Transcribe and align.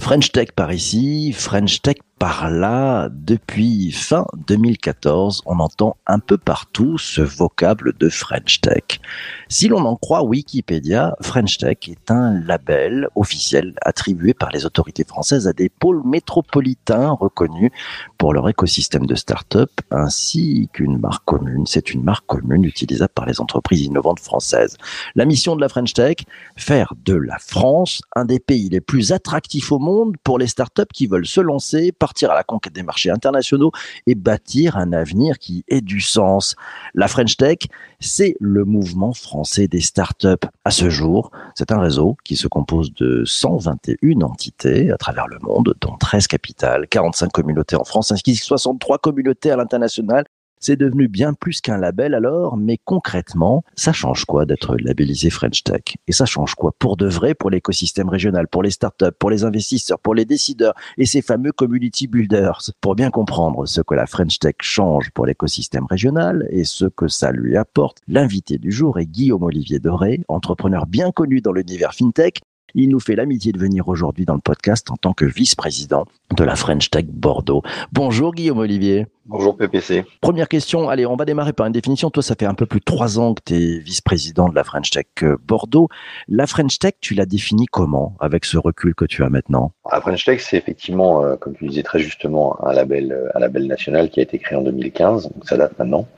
French 0.00 0.32
Tech 0.32 0.48
par 0.54 0.70
ici, 0.70 1.32
French 1.32 1.80
Tech 1.80 1.96
par 2.22 2.50
là, 2.50 3.08
depuis 3.10 3.90
fin 3.90 4.26
2014, 4.46 5.42
on 5.44 5.58
entend 5.58 5.96
un 6.06 6.20
peu 6.20 6.38
partout 6.38 6.96
ce 6.96 7.20
vocable 7.20 7.94
de 7.98 8.08
French 8.08 8.60
Tech. 8.60 9.00
Si 9.48 9.66
l'on 9.66 9.84
en 9.84 9.96
croit 9.96 10.22
Wikipédia, 10.22 11.16
French 11.20 11.58
Tech 11.58 11.78
est 11.88 12.12
un 12.12 12.38
label 12.38 13.08
officiel 13.16 13.74
attribué 13.82 14.34
par 14.34 14.50
les 14.50 14.64
autorités 14.66 15.02
françaises 15.02 15.48
à 15.48 15.52
des 15.52 15.68
pôles 15.68 16.00
métropolitains 16.04 17.10
reconnus 17.10 17.72
pour 18.18 18.32
leur 18.32 18.48
écosystème 18.48 19.06
de 19.06 19.16
start-up 19.16 19.72
ainsi 19.90 20.68
qu'une 20.72 20.98
marque 20.98 21.24
commune. 21.24 21.66
C'est 21.66 21.92
une 21.92 22.04
marque 22.04 22.26
commune 22.26 22.64
utilisable 22.64 23.12
par 23.16 23.26
les 23.26 23.40
entreprises 23.40 23.82
innovantes 23.82 24.20
françaises. 24.20 24.76
La 25.16 25.24
mission 25.24 25.56
de 25.56 25.60
la 25.60 25.68
French 25.68 25.92
Tech, 25.92 26.18
faire 26.56 26.94
de 27.04 27.14
la 27.14 27.38
France 27.40 28.00
un 28.14 28.26
des 28.26 28.38
pays 28.38 28.68
les 28.68 28.80
plus 28.80 29.10
attractifs 29.10 29.72
au 29.72 29.80
monde 29.80 30.14
pour 30.22 30.38
les 30.38 30.46
start-up 30.46 30.88
qui 30.94 31.08
veulent 31.08 31.26
se 31.26 31.40
lancer 31.40 31.90
par 31.90 32.11
partir 32.12 32.30
à 32.30 32.34
la 32.34 32.44
conquête 32.44 32.74
des 32.74 32.82
marchés 32.82 33.08
internationaux 33.08 33.72
et 34.06 34.14
bâtir 34.14 34.76
un 34.76 34.92
avenir 34.92 35.38
qui 35.38 35.64
ait 35.68 35.80
du 35.80 36.02
sens. 36.02 36.56
La 36.92 37.08
French 37.08 37.38
Tech, 37.38 37.56
c'est 38.00 38.36
le 38.38 38.66
mouvement 38.66 39.14
français 39.14 39.66
des 39.66 39.80
startups. 39.80 40.46
À 40.66 40.70
ce 40.70 40.90
jour, 40.90 41.30
c'est 41.54 41.72
un 41.72 41.80
réseau 41.80 42.18
qui 42.22 42.36
se 42.36 42.48
compose 42.48 42.92
de 42.92 43.22
121 43.24 44.20
entités 44.20 44.90
à 44.90 44.98
travers 44.98 45.26
le 45.26 45.38
monde, 45.40 45.74
dont 45.80 45.96
13 45.96 46.26
capitales, 46.26 46.86
45 46.86 47.32
communautés 47.32 47.76
en 47.76 47.84
France, 47.84 48.12
ainsi 48.12 48.22
que 48.22 48.44
63 48.44 48.98
communautés 48.98 49.50
à 49.50 49.56
l'international 49.56 50.26
c'est 50.62 50.76
devenu 50.76 51.08
bien 51.08 51.34
plus 51.34 51.60
qu'un 51.60 51.76
label 51.76 52.14
alors, 52.14 52.56
mais 52.56 52.78
concrètement, 52.84 53.64
ça 53.74 53.92
change 53.92 54.24
quoi 54.24 54.46
d'être 54.46 54.76
labellisé 54.76 55.28
French 55.28 55.64
Tech? 55.64 55.96
Et 56.06 56.12
ça 56.12 56.24
change 56.24 56.54
quoi 56.54 56.72
pour 56.78 56.96
de 56.96 57.06
vrai 57.06 57.34
pour 57.34 57.50
l'écosystème 57.50 58.08
régional, 58.08 58.46
pour 58.46 58.62
les 58.62 58.70
startups, 58.70 59.12
pour 59.18 59.28
les 59.28 59.44
investisseurs, 59.44 59.98
pour 59.98 60.14
les 60.14 60.24
décideurs 60.24 60.74
et 60.96 61.04
ces 61.04 61.20
fameux 61.20 61.52
community 61.52 62.06
builders? 62.06 62.70
Pour 62.80 62.94
bien 62.94 63.10
comprendre 63.10 63.66
ce 63.66 63.80
que 63.80 63.94
la 63.94 64.06
French 64.06 64.38
Tech 64.38 64.54
change 64.62 65.10
pour 65.10 65.26
l'écosystème 65.26 65.86
régional 65.90 66.46
et 66.50 66.64
ce 66.64 66.84
que 66.84 67.08
ça 67.08 67.32
lui 67.32 67.56
apporte, 67.56 67.98
l'invité 68.06 68.56
du 68.58 68.70
jour 68.70 69.00
est 69.00 69.06
Guillaume 69.06 69.42
Olivier 69.42 69.80
Doré, 69.80 70.20
entrepreneur 70.28 70.86
bien 70.86 71.10
connu 71.10 71.40
dans 71.40 71.52
l'univers 71.52 71.92
FinTech 71.92 72.40
il 72.74 72.88
nous 72.88 73.00
fait 73.00 73.16
l'amitié 73.16 73.52
de 73.52 73.58
venir 73.58 73.88
aujourd'hui 73.88 74.24
dans 74.24 74.34
le 74.34 74.40
podcast 74.40 74.90
en 74.90 74.96
tant 74.96 75.12
que 75.12 75.24
vice-président 75.24 76.06
de 76.34 76.44
la 76.44 76.56
French 76.56 76.90
Tech 76.90 77.04
Bordeaux. 77.06 77.62
Bonjour 77.92 78.34
Guillaume 78.34 78.58
Olivier. 78.58 79.06
Bonjour 79.26 79.56
PPC. 79.56 80.04
Première 80.20 80.48
question, 80.48 80.88
allez, 80.88 81.06
on 81.06 81.14
va 81.14 81.24
démarrer 81.24 81.52
par 81.52 81.66
une 81.66 81.72
définition. 81.72 82.10
Toi, 82.10 82.24
ça 82.24 82.34
fait 82.36 82.44
un 82.44 82.54
peu 82.54 82.66
plus 82.66 82.80
de 82.80 82.84
trois 82.84 83.20
ans 83.20 83.34
que 83.34 83.42
tu 83.44 83.54
es 83.54 83.78
vice-président 83.78 84.48
de 84.48 84.54
la 84.56 84.64
French 84.64 84.90
Tech 84.90 85.06
euh, 85.22 85.36
Bordeaux. 85.46 85.88
La 86.26 86.48
French 86.48 86.80
Tech, 86.80 86.94
tu 87.00 87.14
l'as 87.14 87.24
définie 87.24 87.66
comment 87.66 88.16
avec 88.18 88.44
ce 88.44 88.58
recul 88.58 88.96
que 88.96 89.04
tu 89.04 89.22
as 89.22 89.28
maintenant? 89.28 89.72
La 89.92 90.00
French 90.00 90.24
Tech, 90.24 90.40
c'est 90.40 90.56
effectivement, 90.56 91.22
euh, 91.22 91.36
comme 91.36 91.54
tu 91.54 91.68
disais 91.68 91.84
très 91.84 92.00
justement, 92.00 92.58
un 92.66 92.72
label, 92.72 93.12
euh, 93.12 93.28
un 93.36 93.38
label 93.38 93.68
national 93.68 94.10
qui 94.10 94.18
a 94.18 94.24
été 94.24 94.40
créé 94.40 94.58
en 94.58 94.62
2015, 94.62 95.30
donc 95.30 95.48
ça 95.48 95.56
date 95.56 95.78
maintenant, 95.78 96.08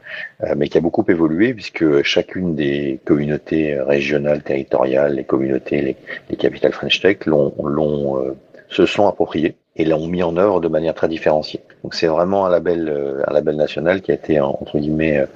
mais 0.56 0.68
qui 0.68 0.78
a 0.78 0.80
beaucoup 0.80 1.04
évolué 1.06 1.52
puisque 1.52 2.02
chacune 2.02 2.54
des 2.54 3.00
communautés 3.04 3.78
régionales, 3.80 4.42
territoriales, 4.42 5.16
les 5.16 5.24
communautés, 5.24 5.82
les, 5.82 5.96
les 6.30 6.36
capitales 6.36 6.72
French 6.72 7.00
Tech 7.00 7.26
l'ont, 7.26 7.52
l'ont 7.62 8.34
se 8.68 8.86
sont 8.86 9.06
appropriées 9.06 9.56
et 9.76 9.84
l'ont 9.84 10.06
mis 10.06 10.22
en 10.22 10.36
œuvre 10.36 10.60
de 10.60 10.68
manière 10.68 10.94
très 10.94 11.08
différenciée. 11.08 11.60
Donc 11.82 11.94
c'est 11.94 12.06
vraiment 12.06 12.46
un 12.46 12.50
label, 12.50 12.88
euh, 12.88 13.22
un 13.26 13.32
label 13.32 13.56
national 13.56 14.02
qui 14.02 14.10
a 14.10 14.14
été 14.14 14.40
entre 14.40 14.78
guillemets 14.78 15.18
euh, 15.18 15.26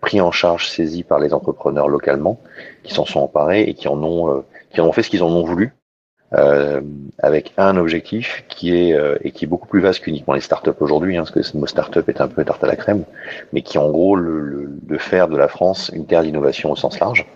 pris 0.00 0.20
en 0.20 0.32
charge, 0.32 0.68
saisi 0.68 1.02
par 1.02 1.18
les 1.18 1.32
entrepreneurs 1.32 1.88
localement, 1.88 2.40
qui 2.82 2.92
s'en 2.92 3.04
sont 3.04 3.20
emparés 3.20 3.62
et 3.62 3.74
qui 3.74 3.88
en 3.88 4.02
ont, 4.02 4.30
euh, 4.30 4.44
qui 4.70 4.80
en 4.80 4.86
ont 4.86 4.92
fait 4.92 5.02
ce 5.02 5.10
qu'ils 5.10 5.22
en 5.22 5.30
ont 5.30 5.44
voulu, 5.44 5.72
euh, 6.34 6.80
avec 7.18 7.52
un 7.56 7.76
objectif 7.76 8.44
qui 8.48 8.74
est 8.74 8.98
et 9.22 9.30
qui 9.30 9.44
est 9.44 9.48
beaucoup 9.48 9.68
plus 9.68 9.80
vaste 9.80 10.00
qu'uniquement 10.00 10.34
les 10.34 10.40
startups 10.40 10.70
aujourd'hui, 10.80 11.16
hein, 11.16 11.20
parce 11.20 11.30
que 11.30 11.42
ce 11.42 11.56
mot 11.56 11.66
startup 11.66 12.08
est 12.08 12.20
un 12.20 12.28
peu 12.28 12.44
tarte 12.44 12.64
à 12.64 12.66
la 12.66 12.76
crème, 12.76 13.04
mais 13.52 13.62
qui 13.62 13.78
en 13.78 13.88
gros 13.90 14.16
le, 14.16 14.40
le, 14.40 14.68
de 14.82 14.98
faire 14.98 15.28
de 15.28 15.36
la 15.36 15.48
France 15.48 15.92
une 15.94 16.06
terre 16.06 16.22
d'innovation 16.22 16.72
au 16.72 16.76
sens 16.76 16.98
large 16.98 17.26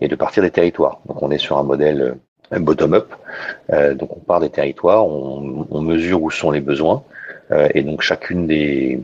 et 0.00 0.08
de 0.08 0.16
partir 0.16 0.42
des 0.42 0.50
territoires. 0.50 1.00
Donc 1.06 1.22
on 1.22 1.30
est 1.30 1.38
sur 1.38 1.58
un 1.58 1.62
modèle 1.62 2.16
bottom-up. 2.50 3.12
Euh, 3.72 3.94
donc 3.94 4.16
on 4.16 4.20
part 4.20 4.40
des 4.40 4.50
territoires, 4.50 5.06
on, 5.06 5.66
on, 5.70 5.80
mesure 5.80 6.22
où 6.22 6.30
sont 6.30 6.50
les 6.50 6.60
besoins, 6.60 7.02
euh, 7.50 7.68
et 7.74 7.82
donc 7.82 8.02
chacune 8.02 8.46
des, 8.46 9.00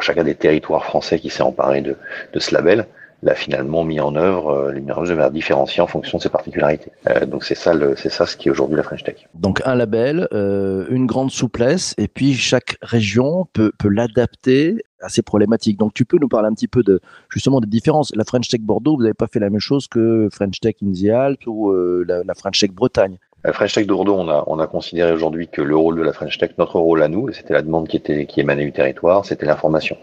chacun 0.00 0.24
des 0.24 0.34
territoires 0.34 0.84
français 0.84 1.18
qui 1.18 1.30
s'est 1.30 1.42
emparé 1.42 1.80
de, 1.80 1.96
de 2.32 2.38
ce 2.38 2.54
label 2.54 2.86
l'a 3.24 3.34
finalement 3.34 3.84
mis 3.84 3.98
en 4.00 4.14
œuvre 4.14 4.50
euh, 4.50 4.72
les 4.72 4.80
de 4.80 4.86
manière 4.86 5.30
différenciée 5.30 5.82
en 5.82 5.86
fonction 5.86 6.18
de 6.18 6.22
ses 6.22 6.28
particularités. 6.28 6.92
Euh, 7.08 7.26
donc 7.26 7.42
c'est 7.42 7.54
ça, 7.54 7.72
c'est 7.96 8.10
ça 8.10 8.26
ce 8.26 8.36
qui 8.36 8.48
est 8.48 8.50
aujourd'hui 8.50 8.76
la 8.76 8.82
French 8.82 9.02
Tech. 9.02 9.26
Donc 9.34 9.62
un 9.64 9.74
label, 9.74 10.28
euh, 10.32 10.86
une 10.90 11.06
grande 11.06 11.30
souplesse, 11.30 11.94
et 11.98 12.06
puis 12.06 12.34
chaque 12.34 12.76
région 12.82 13.48
peut, 13.52 13.72
peut 13.78 13.88
l'adapter 13.88 14.84
à 15.04 15.08
ses 15.08 15.22
problématiques. 15.22 15.78
Donc 15.78 15.94
tu 15.94 16.04
peux 16.04 16.18
nous 16.18 16.28
parler 16.28 16.48
un 16.48 16.54
petit 16.54 16.68
peu 16.68 16.82
de 16.82 17.00
justement 17.28 17.60
des 17.60 17.68
différences. 17.68 18.12
La 18.16 18.24
French 18.24 18.48
Tech 18.48 18.60
Bordeaux, 18.60 18.96
vous 18.96 19.02
n'avez 19.02 19.14
pas 19.14 19.26
fait 19.26 19.40
la 19.40 19.50
même 19.50 19.60
chose 19.60 19.86
que 19.86 20.28
French 20.32 20.60
Tech 20.60 20.76
in 20.82 20.92
the 20.92 21.46
ou 21.46 21.70
euh, 21.70 22.04
la, 22.08 22.24
la, 22.24 22.34
French 22.34 22.58
Tech 22.58 22.70
Bretagne? 22.70 23.18
La 23.44 23.52
French 23.52 23.74
Tech 23.74 23.86
Bordeaux, 23.86 24.14
on 24.14 24.28
a, 24.28 24.44
on 24.46 24.58
a 24.58 24.66
considéré 24.66 25.12
aujourd'hui 25.12 25.48
que 25.48 25.62
le 25.62 25.76
rôle 25.76 25.96
de 25.96 26.02
la 26.02 26.12
French 26.12 26.38
Tech, 26.38 26.52
notre 26.58 26.78
rôle 26.80 27.02
à 27.02 27.08
nous, 27.08 27.30
c'était 27.32 27.52
la 27.52 27.62
demande 27.62 27.88
qui 27.88 27.96
était 27.98 28.26
qui 28.26 28.40
émanait 28.40 28.64
du 28.64 28.72
territoire, 28.72 29.24
c'était 29.24 29.46
l'information 29.46 29.96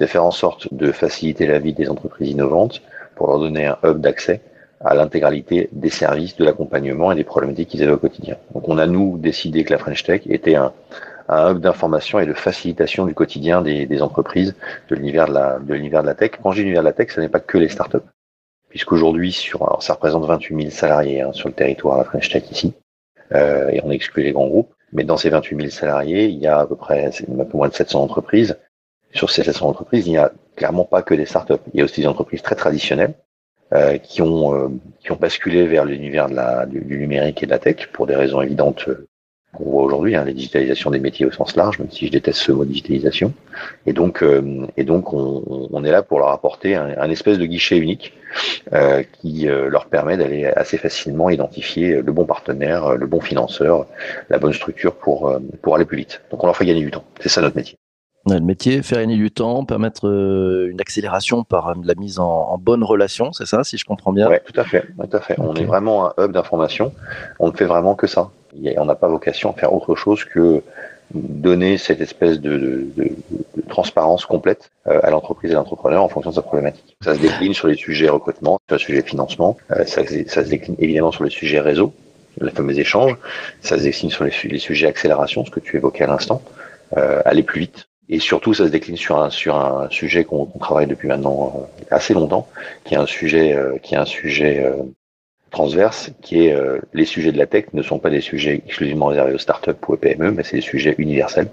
c'est 0.00 0.06
faire 0.06 0.24
en 0.24 0.30
sorte 0.30 0.72
de 0.72 0.92
faciliter 0.92 1.46
la 1.46 1.58
vie 1.58 1.74
des 1.74 1.90
entreprises 1.90 2.30
innovantes 2.30 2.80
pour 3.16 3.28
leur 3.28 3.38
donner 3.38 3.66
un 3.66 3.76
hub 3.84 4.00
d'accès 4.00 4.40
à 4.82 4.94
l'intégralité 4.94 5.68
des 5.72 5.90
services, 5.90 6.36
de 6.36 6.44
l'accompagnement 6.44 7.12
et 7.12 7.14
des 7.14 7.24
problématiques 7.24 7.68
qu'ils 7.68 7.82
avaient 7.82 7.92
au 7.92 7.98
quotidien. 7.98 8.36
Donc 8.54 8.66
on 8.66 8.78
a 8.78 8.86
nous 8.86 9.18
décidé 9.18 9.62
que 9.62 9.74
la 9.74 9.78
French 9.78 10.02
Tech 10.02 10.22
était 10.24 10.54
un, 10.54 10.72
un 11.30 11.52
hub 11.52 11.60
d'information 11.60 12.18
et 12.18 12.26
de 12.26 12.32
facilitation 12.34 13.06
du 13.06 13.14
quotidien 13.14 13.62
des, 13.62 13.86
des 13.86 14.02
entreprises 14.02 14.54
de 14.88 14.94
l'univers 14.94 15.26
de 15.26 15.34
la, 15.34 15.58
de 15.58 15.74
l'univers 15.74 16.02
de 16.02 16.08
la 16.08 16.14
tech. 16.14 16.32
Quand 16.42 16.52
dis 16.52 16.60
l'univers 16.60 16.82
de 16.82 16.88
la 16.88 16.92
tech, 16.92 17.10
ce 17.10 17.20
n'est 17.20 17.28
pas 17.28 17.40
que 17.40 17.58
les 17.58 17.68
startups, 17.68 17.98
puisqu'aujourd'hui 18.68 19.32
sur, 19.32 19.62
alors 19.62 19.82
ça 19.82 19.94
représente 19.94 20.24
28 20.24 20.56
000 20.56 20.70
salariés 20.70 21.22
hein, 21.22 21.32
sur 21.32 21.48
le 21.48 21.54
territoire 21.54 21.98
la 21.98 22.04
French 22.04 22.28
Tech 22.30 22.44
ici, 22.50 22.74
euh, 23.32 23.68
et 23.68 23.80
on 23.84 23.90
exclut 23.90 24.22
les 24.22 24.32
grands 24.32 24.48
groupes. 24.48 24.72
Mais 24.92 25.04
dans 25.04 25.16
ces 25.16 25.30
28 25.30 25.56
000 25.56 25.70
salariés, 25.70 26.26
il 26.26 26.38
y 26.38 26.48
a 26.48 26.58
à 26.58 26.66
peu 26.66 26.74
près 26.74 27.06
un 27.06 27.44
peu 27.44 27.56
moins 27.56 27.68
de 27.68 27.74
700 27.74 28.02
entreprises 28.02 28.56
sur 29.12 29.30
ces 29.30 29.42
700 29.42 29.68
entreprises, 29.68 30.06
il 30.06 30.10
n'y 30.10 30.18
a 30.18 30.32
clairement 30.56 30.84
pas 30.84 31.02
que 31.02 31.14
des 31.14 31.26
startups. 31.26 31.54
Il 31.72 31.78
y 31.78 31.80
a 31.82 31.84
aussi 31.84 32.00
des 32.00 32.06
entreprises 32.06 32.42
très 32.42 32.54
traditionnelles 32.54 33.14
euh, 33.72 33.98
qui 33.98 34.22
ont 34.22 34.54
euh, 34.54 34.68
qui 35.00 35.12
ont 35.12 35.16
basculé 35.16 35.66
vers 35.66 35.84
l'univers 35.84 36.28
de 36.28 36.34
la 36.34 36.66
du, 36.66 36.80
du, 36.80 36.98
numérique 36.98 37.42
et 37.42 37.46
de 37.46 37.50
la 37.50 37.58
tech 37.58 37.88
pour 37.92 38.06
des 38.06 38.16
raisons 38.16 38.42
évidentes 38.42 38.88
euh, 38.88 39.08
qu'on 39.52 39.64
voit 39.64 39.82
aujourd'hui, 39.82 40.16
hein, 40.16 40.24
la 40.24 40.32
digitalisation 40.32 40.90
des 40.90 41.00
métiers 41.00 41.26
au 41.26 41.30
sens 41.30 41.56
large, 41.56 41.78
même 41.78 41.90
si 41.90 42.06
je 42.06 42.12
déteste 42.12 42.38
ce 42.38 42.52
mot 42.52 42.64
digitalisation. 42.64 43.32
Et 43.86 43.92
donc 43.92 44.22
euh, 44.22 44.66
et 44.76 44.84
donc 44.84 45.12
on, 45.12 45.84
est 45.84 45.90
là 45.90 46.02
pour 46.02 46.18
leur 46.18 46.28
apporter 46.28 46.74
un, 46.74 47.10
espèce 47.10 47.38
de 47.38 47.46
guichet 47.46 47.78
unique 47.78 48.12
euh, 48.72 49.02
qui 49.20 49.46
leur 49.46 49.86
permet 49.86 50.16
d'aller 50.16 50.44
assez 50.44 50.76
facilement 50.76 51.30
identifier 51.30 52.02
le 52.02 52.12
bon 52.12 52.26
partenaire, 52.26 52.96
le 52.96 53.06
bon 53.06 53.20
financeur, 53.20 53.86
la 54.28 54.38
bonne 54.38 54.52
structure 54.52 54.94
pour 54.94 55.36
pour 55.62 55.74
aller 55.74 55.84
plus 55.84 55.98
vite. 55.98 56.22
Donc 56.30 56.42
on 56.42 56.46
leur 56.46 56.56
fait 56.56 56.66
gagner 56.66 56.82
du 56.82 56.90
temps. 56.90 57.04
C'est 57.20 57.28
ça 57.30 57.40
notre 57.40 57.56
métier. 57.56 57.76
Le 58.26 58.40
métier, 58.40 58.82
faire 58.82 58.98
gagner 58.98 59.16
du 59.16 59.30
temps, 59.30 59.64
permettre 59.64 60.06
euh, 60.06 60.68
une 60.70 60.80
accélération 60.80 61.42
par 61.42 61.68
euh, 61.68 61.74
la 61.82 61.94
mise 61.94 62.18
en, 62.18 62.28
en 62.28 62.58
bonne 62.58 62.84
relation, 62.84 63.32
c'est 63.32 63.46
ça, 63.46 63.64
si 63.64 63.78
je 63.78 63.84
comprends 63.84 64.12
bien? 64.12 64.28
Oui, 64.28 64.36
tout 64.44 64.60
à 64.60 64.64
fait. 64.64 64.82
Tout 64.82 65.16
à 65.16 65.20
fait. 65.20 65.36
On 65.38 65.54
est 65.54 65.64
vraiment 65.64 66.06
un 66.06 66.24
hub 66.24 66.32
d'information. 66.32 66.92
On 67.38 67.48
ne 67.48 67.56
fait 67.56 67.64
vraiment 67.64 67.94
que 67.94 68.06
ça. 68.06 68.30
On 68.76 68.84
n'a 68.84 68.94
pas 68.94 69.08
vocation 69.08 69.50
à 69.50 69.54
faire 69.54 69.72
autre 69.72 69.94
chose 69.94 70.24
que 70.24 70.62
donner 71.14 71.78
cette 71.78 72.00
espèce 72.00 72.40
de, 72.40 72.56
de, 72.56 72.86
de, 72.96 73.04
de 73.56 73.62
transparence 73.68 74.26
complète 74.26 74.70
euh, 74.86 75.00
à 75.02 75.10
l'entreprise 75.10 75.50
et 75.50 75.54
à 75.54 75.56
l'entrepreneur 75.56 76.04
en 76.04 76.08
fonction 76.08 76.30
de 76.30 76.36
sa 76.36 76.42
problématique. 76.42 76.96
Ça 77.02 77.14
se 77.14 77.20
décline 77.20 77.54
sur 77.54 77.68
les 77.68 77.74
sujets 77.74 78.08
recrutement, 78.08 78.60
sur 78.68 78.76
les 78.76 78.82
sujets 78.82 79.02
financement, 79.02 79.56
ça, 79.70 79.84
ça, 79.86 80.44
se 80.44 80.48
décline 80.48 80.76
évidemment 80.78 81.10
sur 81.10 81.24
les 81.24 81.30
sujets 81.30 81.60
réseau, 81.60 81.92
les 82.40 82.50
fameux 82.50 82.78
échanges, 82.78 83.16
ça 83.60 83.76
se 83.76 83.82
décline 83.82 84.10
sur 84.10 84.24
les, 84.24 84.32
les 84.44 84.58
sujets 84.58 84.86
accélération, 84.86 85.44
ce 85.44 85.50
que 85.50 85.60
tu 85.60 85.76
évoquais 85.76 86.04
à 86.04 86.06
l'instant, 86.06 86.42
euh, 86.96 87.20
aller 87.24 87.42
plus 87.42 87.60
vite, 87.60 87.88
et 88.10 88.18
surtout, 88.18 88.52
ça 88.52 88.66
se 88.66 88.70
décline 88.70 88.96
sur 88.96 89.22
un 89.22 89.30
sur 89.30 89.56
un 89.56 89.88
sujet 89.88 90.24
qu'on 90.24 90.46
travaille 90.46 90.88
depuis 90.88 91.06
maintenant 91.06 91.54
euh, 91.56 91.94
assez 91.94 92.12
longtemps, 92.12 92.48
qui 92.84 92.94
est 92.94 92.98
un 92.98 93.06
sujet 93.06 93.54
euh, 93.54 93.78
qui 93.78 93.94
est 93.94 93.98
un 93.98 94.04
sujet 94.04 94.64
euh, 94.64 94.82
transverse, 95.50 96.10
qui 96.22 96.46
est 96.46 96.54
euh, 96.54 96.80
les 96.94 97.04
sujets 97.04 97.32
de 97.32 97.38
la 97.38 97.46
tech 97.46 97.66
ne 97.72 97.82
sont 97.82 97.98
pas 97.98 98.10
des 98.10 98.20
sujets 98.20 98.62
exclusivement 98.66 99.06
réservés 99.06 99.34
aux 99.34 99.38
startups 99.38 99.72
ou 99.88 99.92
aux 99.92 99.96
PME, 99.96 100.30
mais 100.30 100.42
c'est 100.42 100.56
des 100.56 100.62
sujets 100.62 100.94
universels. 100.98 101.48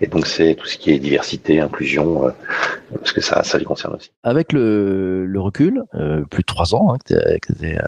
Et 0.00 0.06
donc 0.06 0.26
c'est 0.26 0.54
tout 0.54 0.66
ce 0.66 0.76
qui 0.76 0.90
est 0.90 0.98
diversité, 0.98 1.60
inclusion, 1.60 2.26
euh, 2.26 2.30
parce 2.94 3.12
que 3.12 3.20
ça, 3.20 3.42
ça 3.42 3.58
les 3.58 3.64
concerne 3.64 3.94
aussi. 3.94 4.10
Avec 4.22 4.52
le, 4.52 5.26
le 5.26 5.40
recul, 5.40 5.82
euh, 5.94 6.22
plus 6.30 6.42
de 6.42 6.46
trois 6.46 6.74
ans 6.74 6.92
hein, 6.92 6.98
que 7.04 7.14
tu 7.52 7.66
es, 7.66 7.78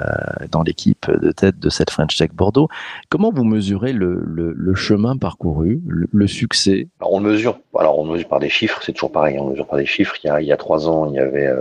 dans 0.51 0.63
l'équipe 0.63 1.11
de 1.11 1.31
tête 1.31 1.59
de 1.59 1.69
cette 1.69 1.91
French 1.91 2.17
Tech 2.17 2.31
Bordeaux, 2.33 2.69
comment 3.09 3.31
vous 3.31 3.45
mesurez 3.45 3.93
le, 3.93 4.23
le, 4.25 4.53
le 4.57 4.75
chemin 4.75 5.17
parcouru, 5.17 5.81
le, 5.87 6.09
le 6.11 6.27
succès? 6.27 6.89
Alors 7.01 7.13
On 7.13 7.21
le 7.21 7.31
mesure. 7.31 7.61
Alors 7.79 7.99
on 7.99 8.05
mesure 8.05 8.29
par 8.29 8.41
des 8.41 8.49
chiffres, 8.49 8.81
c'est 8.83 8.93
toujours 8.93 9.13
pareil. 9.13 9.39
On 9.39 9.51
mesure 9.51 9.67
par 9.67 9.79
des 9.79 9.87
chiffres. 9.87 10.15
Il 10.25 10.27
y 10.27 10.31
a, 10.31 10.41
il 10.41 10.47
y 10.47 10.53
a 10.53 10.57
trois 10.57 10.89
ans, 10.89 11.07
il 11.07 11.15
y 11.15 11.19
avait 11.19 11.53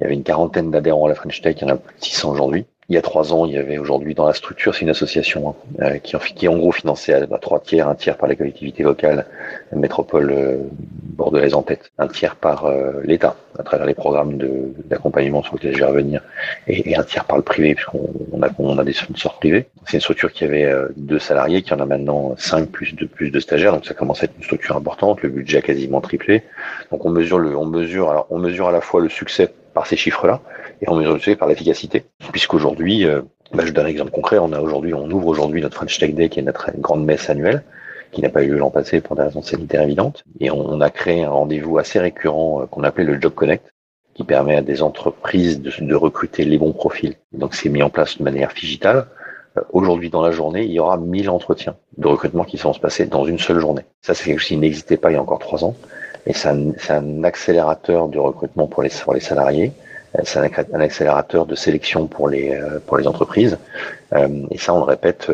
Il 0.00 0.02
y 0.02 0.06
avait 0.06 0.14
une 0.14 0.24
quarantaine 0.24 0.70
d'adhérents 0.70 1.06
à 1.06 1.08
la 1.08 1.14
French 1.14 1.40
Tech, 1.40 1.56
il 1.60 1.68
y 1.68 1.70
en 1.70 1.74
a 1.74 1.76
plus 1.76 1.94
de 1.94 2.04
600 2.04 2.32
aujourd'hui 2.32 2.66
il 2.88 2.96
y 2.96 2.98
a 2.98 3.02
trois 3.02 3.32
ans, 3.32 3.46
il 3.46 3.52
y 3.52 3.58
avait 3.58 3.78
aujourd'hui 3.78 4.14
dans 4.14 4.26
la 4.26 4.32
structure, 4.32 4.74
c'est 4.74 4.80
une 4.80 4.90
association 4.90 5.50
hein, 5.50 5.54
euh, 5.82 5.98
qui, 5.98 6.16
qui, 6.34 6.46
est 6.46 6.48
en 6.48 6.58
gros 6.58 6.72
financée 6.72 7.12
à, 7.12 7.26
trois 7.38 7.60
tiers, 7.60 7.88
un 7.88 7.94
tiers 7.94 8.16
par 8.16 8.28
les 8.28 8.36
collectivités 8.36 8.82
locales, 8.82 9.24
métropole 9.72 10.30
euh, 10.32 10.56
bordelaise 11.16 11.54
en 11.54 11.62
tête, 11.62 11.92
un 11.98 12.08
tiers 12.08 12.34
par 12.34 12.66
euh, 12.66 13.00
l'État 13.04 13.36
à 13.58 13.62
travers 13.62 13.86
les 13.86 13.94
programmes 13.94 14.36
d'accompagnement 14.86 15.42
sur 15.42 15.54
lesquels 15.54 15.74
je 15.74 15.78
vais 15.78 15.86
revenir, 15.86 16.22
et, 16.66 16.96
un 16.96 17.04
tiers 17.04 17.24
par 17.24 17.36
le 17.36 17.42
privé 17.42 17.74
puisqu'on 17.74 18.10
on 18.32 18.42
a, 18.42 18.48
on 18.58 18.76
a 18.78 18.84
des 18.84 18.92
sponsors 18.92 19.38
privés. 19.38 19.68
C'est 19.86 19.98
une 19.98 20.00
structure 20.00 20.32
qui 20.32 20.44
avait 20.44 20.70
deux 20.96 21.18
salariés, 21.18 21.62
qui 21.62 21.72
en 21.72 21.80
a 21.80 21.86
maintenant 21.86 22.34
cinq 22.36 22.68
plus 22.68 22.94
de 22.94 23.06
plus 23.06 23.30
de 23.30 23.40
stagiaires, 23.40 23.72
donc 23.72 23.86
ça 23.86 23.94
commence 23.94 24.22
à 24.22 24.24
être 24.24 24.34
une 24.36 24.44
structure 24.44 24.76
importante. 24.76 25.22
Le 25.22 25.28
budget 25.28 25.58
a 25.58 25.62
quasiment 25.62 26.00
triplé. 26.00 26.42
Donc 26.90 27.04
on 27.04 27.10
mesure 27.10 27.38
le, 27.38 27.56
on 27.56 27.66
mesure 27.66 28.10
alors 28.10 28.26
on 28.30 28.38
mesure 28.38 28.68
à 28.68 28.72
la 28.72 28.80
fois 28.80 29.00
le 29.00 29.08
succès 29.08 29.52
par 29.74 29.86
ces 29.86 29.96
chiffres-là, 29.96 30.40
et 30.80 30.88
on 30.88 30.96
mesure 30.96 31.14
le 31.14 31.36
par 31.36 31.48
l'efficacité, 31.48 32.04
puisqu'aujourd'hui, 32.32 33.06
euh, 33.06 33.22
bah, 33.52 33.64
je 33.66 33.72
donne 33.72 33.86
un 33.86 33.88
exemple 33.88 34.10
concret, 34.10 34.38
on 34.38 34.52
a 34.52 34.60
aujourd'hui, 34.60 34.94
on 34.94 35.10
ouvre 35.10 35.28
aujourd'hui 35.28 35.60
notre 35.60 35.76
French 35.76 35.98
Tech 35.98 36.14
Day, 36.14 36.28
qui 36.28 36.40
est 36.40 36.42
notre 36.42 36.70
grande 36.78 37.04
messe 37.04 37.28
annuelle, 37.30 37.62
qui 38.12 38.22
n'a 38.22 38.28
pas 38.28 38.42
eu 38.42 38.48
lieu 38.48 38.58
l'an 38.58 38.70
passé 38.70 39.00
pour 39.00 39.16
des 39.16 39.22
raisons 39.22 39.42
sanitaires 39.42 39.82
évidentes, 39.82 40.24
et 40.40 40.50
on, 40.50 40.80
a 40.80 40.90
créé 40.90 41.24
un 41.24 41.30
rendez-vous 41.30 41.78
assez 41.78 41.98
récurrent 41.98 42.62
euh, 42.62 42.66
qu'on 42.66 42.84
appelait 42.84 43.04
le 43.04 43.20
Job 43.20 43.34
Connect, 43.34 43.72
qui 44.14 44.24
permet 44.24 44.56
à 44.56 44.62
des 44.62 44.82
entreprises 44.82 45.60
de, 45.60 45.94
recruter 45.94 46.44
les 46.44 46.58
bons 46.58 46.72
profils. 46.72 47.14
Donc 47.32 47.54
c'est 47.54 47.70
mis 47.70 47.82
en 47.82 47.88
place 47.88 48.18
de 48.18 48.24
manière 48.24 48.52
digitale. 48.52 49.06
Euh, 49.56 49.62
aujourd'hui, 49.72 50.10
dans 50.10 50.22
la 50.22 50.30
journée, 50.30 50.64
il 50.64 50.72
y 50.72 50.78
aura 50.78 50.98
1000 50.98 51.30
entretiens 51.30 51.76
de 51.96 52.06
recrutement 52.06 52.44
qui 52.44 52.56
vont 52.58 52.72
se 52.72 52.80
passer 52.80 53.06
dans 53.06 53.24
une 53.24 53.38
seule 53.38 53.58
journée. 53.58 53.82
Ça, 54.02 54.14
c'est 54.14 54.24
quelque 54.24 54.38
chose 54.38 54.48
qui 54.48 54.56
n'existait 54.56 54.98
pas 54.98 55.10
il 55.10 55.14
y 55.14 55.16
a 55.16 55.22
encore 55.22 55.38
trois 55.38 55.64
ans. 55.64 55.74
Et 56.26 56.32
c'est 56.32 56.48
un, 56.48 57.24
accélérateur 57.24 58.08
de 58.08 58.18
recrutement 58.18 58.66
pour 58.66 58.82
les, 58.82 58.90
pour 58.90 59.14
les 59.14 59.20
salariés. 59.20 59.72
Euh, 60.18 60.22
c'est 60.24 60.38
un, 60.38 60.48
un, 60.74 60.80
accélérateur 60.80 61.46
de 61.46 61.54
sélection 61.54 62.06
pour 62.06 62.28
les, 62.28 62.52
euh, 62.52 62.78
pour 62.86 62.96
les 62.98 63.06
entreprises. 63.06 63.58
Euh, 64.12 64.46
et 64.50 64.58
ça, 64.58 64.74
on 64.74 64.78
le 64.78 64.84
répète 64.84 65.30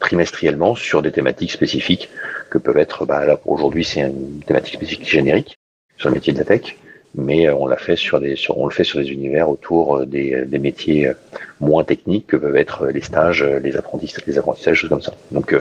trimestriellement 0.00 0.74
sur 0.74 1.02
des 1.02 1.12
thématiques 1.12 1.52
spécifiques 1.52 2.08
que 2.50 2.58
peuvent 2.58 2.78
être, 2.78 3.06
bah, 3.06 3.24
là, 3.24 3.38
aujourd'hui, 3.44 3.84
c'est 3.84 4.00
une 4.00 4.42
thématique 4.46 4.74
spécifique 4.74 5.08
générique 5.08 5.58
sur 5.96 6.08
le 6.08 6.14
métier 6.14 6.32
de 6.32 6.38
la 6.38 6.44
tech 6.44 6.76
mais 7.14 7.50
on 7.50 7.66
l'a 7.66 7.76
fait 7.76 7.96
sur 7.96 8.20
des 8.20 8.36
sur, 8.36 8.58
on 8.58 8.66
le 8.66 8.72
fait 8.72 8.84
sur 8.84 8.98
des 9.00 9.10
univers 9.10 9.48
autour 9.48 10.06
des, 10.06 10.44
des 10.46 10.58
métiers 10.58 11.12
moins 11.60 11.84
techniques 11.84 12.28
que 12.28 12.36
peuvent 12.36 12.56
être 12.56 12.86
les 12.86 13.00
stages, 13.00 13.42
les 13.42 13.76
apprentissages, 13.76 14.24
les 14.26 14.38
apprentissages, 14.38 14.78
choses 14.78 14.90
comme 14.90 15.02
ça. 15.02 15.14
Donc 15.30 15.54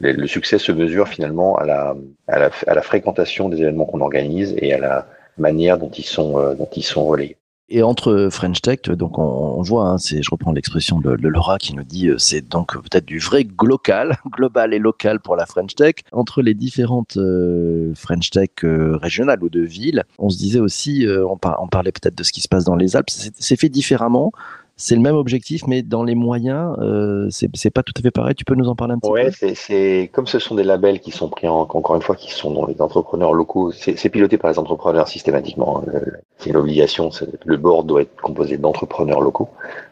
le, 0.00 0.26
succès 0.26 0.58
se 0.58 0.72
mesure 0.72 1.08
finalement 1.08 1.56
à 1.56 1.64
la, 1.64 1.96
à 2.28 2.38
la, 2.38 2.50
à 2.66 2.74
la 2.74 2.82
fréquentation 2.82 3.48
des 3.48 3.60
événements 3.62 3.84
qu'on 3.84 4.00
organise 4.00 4.54
et 4.58 4.72
à 4.72 4.78
la 4.78 5.06
manière 5.38 5.78
dont 5.78 5.90
ils 5.90 6.04
sont 6.04 6.54
dont 6.54 6.68
ils 6.74 6.82
sont 6.82 7.04
relayés. 7.06 7.36
Et 7.68 7.82
entre 7.82 8.28
French 8.30 8.62
Tech, 8.62 8.82
donc 8.82 9.18
on, 9.18 9.60
voit, 9.62 9.88
hein, 9.88 9.98
c'est, 9.98 10.22
je 10.22 10.30
reprends 10.30 10.52
l'expression 10.52 11.00
de, 11.00 11.10
Laura 11.26 11.58
qui 11.58 11.74
nous 11.74 11.82
dit, 11.82 12.08
euh, 12.08 12.16
c'est 12.16 12.48
donc 12.48 12.80
peut-être 12.80 13.04
du 13.04 13.18
vrai 13.18 13.44
local, 13.60 14.18
global 14.30 14.72
et 14.72 14.78
local 14.78 15.18
pour 15.18 15.34
la 15.34 15.46
French 15.46 15.74
Tech. 15.74 15.96
Entre 16.12 16.42
les 16.42 16.54
différentes 16.54 17.16
euh, 17.16 17.92
French 17.96 18.30
Tech 18.30 18.50
euh, 18.62 18.96
régionales 18.96 19.42
ou 19.42 19.48
de 19.48 19.62
villes, 19.62 20.04
on 20.18 20.30
se 20.30 20.38
disait 20.38 20.60
aussi, 20.60 21.06
on, 21.08 21.38
on, 21.58 21.66
parlait 21.66 21.90
peut-être 21.90 22.16
de 22.16 22.22
ce 22.22 22.30
qui 22.30 22.40
se 22.40 22.48
passe 22.48 22.64
dans 22.64 22.76
les 22.76 22.94
Alpes, 22.94 23.10
c'est 23.10 23.56
fait 23.56 23.68
différemment 23.68 24.30
c'est 24.76 24.94
le 24.94 25.00
même 25.00 25.16
objectif, 25.16 25.66
mais 25.66 25.82
dans 25.82 26.04
les 26.04 26.14
moyens, 26.14 26.76
euh, 26.80 27.28
c'est 27.30 27.70
pas 27.70 27.82
tout 27.82 27.94
à 27.96 28.02
fait 28.02 28.10
pareil. 28.10 28.34
Tu 28.34 28.44
peux 28.44 28.54
nous 28.54 28.68
en 28.68 28.76
parler 28.76 28.94
un 28.94 28.98
petit 28.98 29.10
peu? 29.10 29.14
Ouais, 29.14 29.54
c'est 29.54 30.10
comme 30.12 30.26
ce 30.26 30.38
sont 30.38 30.54
des 30.54 30.64
labels 30.64 31.00
qui 31.00 31.10
sont 31.10 31.28
pris 31.28 31.48
en, 31.48 31.60
encore 31.60 31.96
une 31.96 32.02
fois, 32.02 32.14
qui 32.14 32.30
sont 32.30 32.52
dans 32.52 32.66
les 32.66 32.80
entrepreneurs 32.82 33.32
locaux. 33.32 33.72
C'est 33.72 34.08
piloté 34.10 34.36
par 34.36 34.50
les 34.50 34.58
entrepreneurs 34.58 35.08
systématiquement. 35.08 35.82
Hein. 35.86 36.00
C'est 36.38 36.50
une 36.50 36.56
obligation. 36.56 37.10
Le 37.44 37.56
board 37.56 37.86
doit 37.86 38.02
être 38.02 38.20
composé 38.20 38.58
d'entrepreneurs 38.58 39.22
locaux 39.22 39.48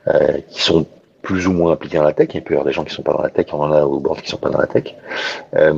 euh, 0.08 0.38
qui 0.50 0.62
sont 0.62 0.87
plus 1.25 1.49
ou 1.49 1.53
moins 1.53 1.73
impliqués 1.73 1.97
dans 1.97 2.05
la 2.05 2.12
tech. 2.12 2.29
Il 2.35 2.44
peut 2.44 2.53
y 2.53 2.56
avoir 2.56 2.67
des 2.67 2.73
gens 2.73 2.85
qui 2.85 2.94
sont 2.94 3.03
pas 3.03 3.15
dans 3.15 3.23
la 3.23 3.31
tech, 3.31 3.47
on 3.53 3.61
en 3.61 3.73
a 3.73 3.82
au 3.82 3.99
board 3.99 4.21
qui 4.21 4.29
sont 4.29 4.37
pas 4.37 4.50
dans 4.50 4.59
la 4.59 4.67
tech. 4.67 4.94
Euh, 5.56 5.73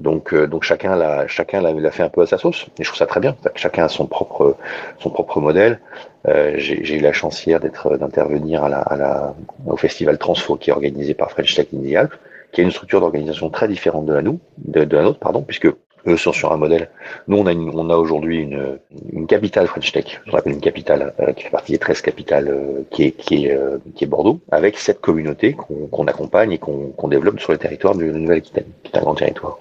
donc, 0.00 0.32
euh, 0.32 0.46
donc 0.46 0.62
chacun 0.62 0.96
l'a, 0.96 1.26
chacun 1.26 1.60
l'a, 1.60 1.90
fait 1.90 2.04
un 2.04 2.08
peu 2.08 2.22
à 2.22 2.26
sa 2.26 2.38
sauce. 2.38 2.66
Et 2.78 2.84
je 2.84 2.88
trouve 2.88 2.98
ça 2.98 3.06
très 3.06 3.20
bien. 3.20 3.36
Chacun 3.56 3.84
a 3.84 3.88
son 3.88 4.06
propre, 4.06 4.56
son 5.00 5.10
propre 5.10 5.40
modèle. 5.40 5.80
Euh, 6.28 6.54
j'ai, 6.56 6.96
eu 6.96 7.00
la 7.00 7.12
chance 7.12 7.44
hier 7.44 7.58
d'être, 7.60 7.96
d'intervenir 7.96 8.62
à 8.62 8.68
la, 8.68 8.78
à 8.78 8.96
la, 8.96 9.34
au 9.66 9.76
festival 9.76 10.18
Transfo 10.18 10.56
qui 10.56 10.70
est 10.70 10.72
organisé 10.72 11.14
par 11.14 11.30
French 11.32 11.54
Tech 11.54 11.66
in 11.74 11.78
the 11.78 12.08
qui 12.52 12.60
a 12.60 12.64
une 12.64 12.70
structure 12.70 13.00
d'organisation 13.00 13.48
très 13.48 13.68
différente 13.68 14.06
de 14.06 14.12
la 14.12 14.22
nous, 14.22 14.40
de 14.58 14.96
la 14.96 15.02
nôtre, 15.02 15.20
pardon, 15.20 15.42
puisque 15.42 15.68
eux 16.06 16.16
sont 16.16 16.32
sur 16.32 16.52
un 16.52 16.56
modèle. 16.56 16.88
Nous, 17.28 17.36
on 17.36 17.46
a, 17.46 17.94
a 17.94 17.96
aujourd'hui 17.96 18.38
une, 18.38 18.78
une 19.12 19.26
capitale 19.26 19.66
French 19.66 19.92
Tech, 19.92 20.20
je 20.24 20.30
rappelle 20.30 20.52
une 20.52 20.60
capitale 20.60 21.14
euh, 21.20 21.32
qui 21.32 21.44
fait 21.44 21.50
partie 21.50 21.72
des 21.72 21.78
13 21.78 22.00
capitales 22.02 22.48
euh, 22.48 22.82
qui, 22.90 23.04
est, 23.04 23.12
qui, 23.12 23.46
est, 23.46 23.52
euh, 23.52 23.78
qui 23.94 24.04
est 24.04 24.06
Bordeaux, 24.06 24.40
avec 24.50 24.78
cette 24.78 25.00
communauté 25.00 25.54
qu'on 25.54 26.06
accompagne 26.06 26.52
et 26.52 26.58
qu'on 26.58 27.08
développe 27.08 27.40
sur 27.40 27.52
le 27.52 27.58
territoire 27.58 27.94
de 27.94 28.04
Nouvelle-Aquitaine, 28.04 28.66
qui 28.82 28.92
est 28.92 28.98
un 28.98 29.02
grand 29.02 29.14
territoire. 29.14 29.58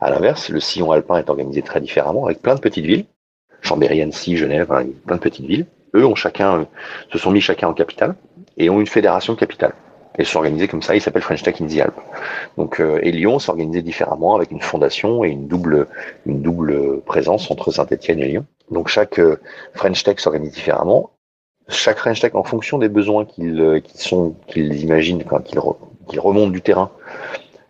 À 0.00 0.10
l'inverse, 0.10 0.48
le 0.48 0.60
sillon 0.60 0.92
alpin 0.92 1.18
est 1.18 1.30
organisé 1.30 1.62
très 1.62 1.80
différemment, 1.80 2.26
avec 2.26 2.42
plein 2.42 2.54
de 2.54 2.60
petites 2.60 2.84
villes, 2.84 3.04
Chambéry, 3.60 4.02
Annecy, 4.02 4.36
Genève, 4.36 4.66
plein 5.06 5.16
de 5.16 5.20
petites 5.20 5.46
villes. 5.46 5.66
Eux 5.94 6.04
ont 6.04 6.14
chacun, 6.14 6.66
se 7.12 7.18
sont 7.18 7.30
mis 7.30 7.40
chacun 7.40 7.68
en 7.68 7.74
capitale 7.74 8.16
et 8.56 8.70
ont 8.70 8.80
une 8.80 8.86
fédération 8.86 9.36
capitale 9.36 9.74
et 10.18 10.24
s'organiser 10.24 10.68
comme 10.68 10.82
ça. 10.82 10.94
Il 10.94 11.00
s'appelle 11.00 11.22
French 11.22 11.42
Tech 11.42 11.60
in 11.60 11.66
the 11.66 11.78
Alpes. 11.78 12.00
Donc, 12.56 12.80
euh, 12.80 12.98
et 13.02 13.12
Lyon 13.12 13.38
s'organisait 13.38 13.82
différemment 13.82 14.34
avec 14.34 14.50
une 14.50 14.60
fondation 14.60 15.24
et 15.24 15.28
une 15.28 15.46
double, 15.46 15.86
une 16.26 16.42
double 16.42 17.00
présence 17.00 17.50
entre 17.50 17.70
Saint-Etienne 17.70 18.20
et 18.20 18.28
Lyon. 18.28 18.46
Donc, 18.70 18.88
chaque 18.88 19.18
euh, 19.18 19.40
French 19.74 20.02
Tech 20.02 20.18
s'organise 20.18 20.52
différemment. 20.52 21.10
Chaque 21.68 21.98
French 21.98 22.20
Tech, 22.20 22.34
en 22.34 22.44
fonction 22.44 22.78
des 22.78 22.88
besoins 22.88 23.24
qu'ils 23.24 23.60
euh, 23.60 23.80
sont, 23.94 24.34
qu'ils 24.48 24.82
imaginent, 24.82 25.24
qu'ils 25.44 26.20
remontent 26.20 26.50
du 26.50 26.60
terrain, 26.60 26.90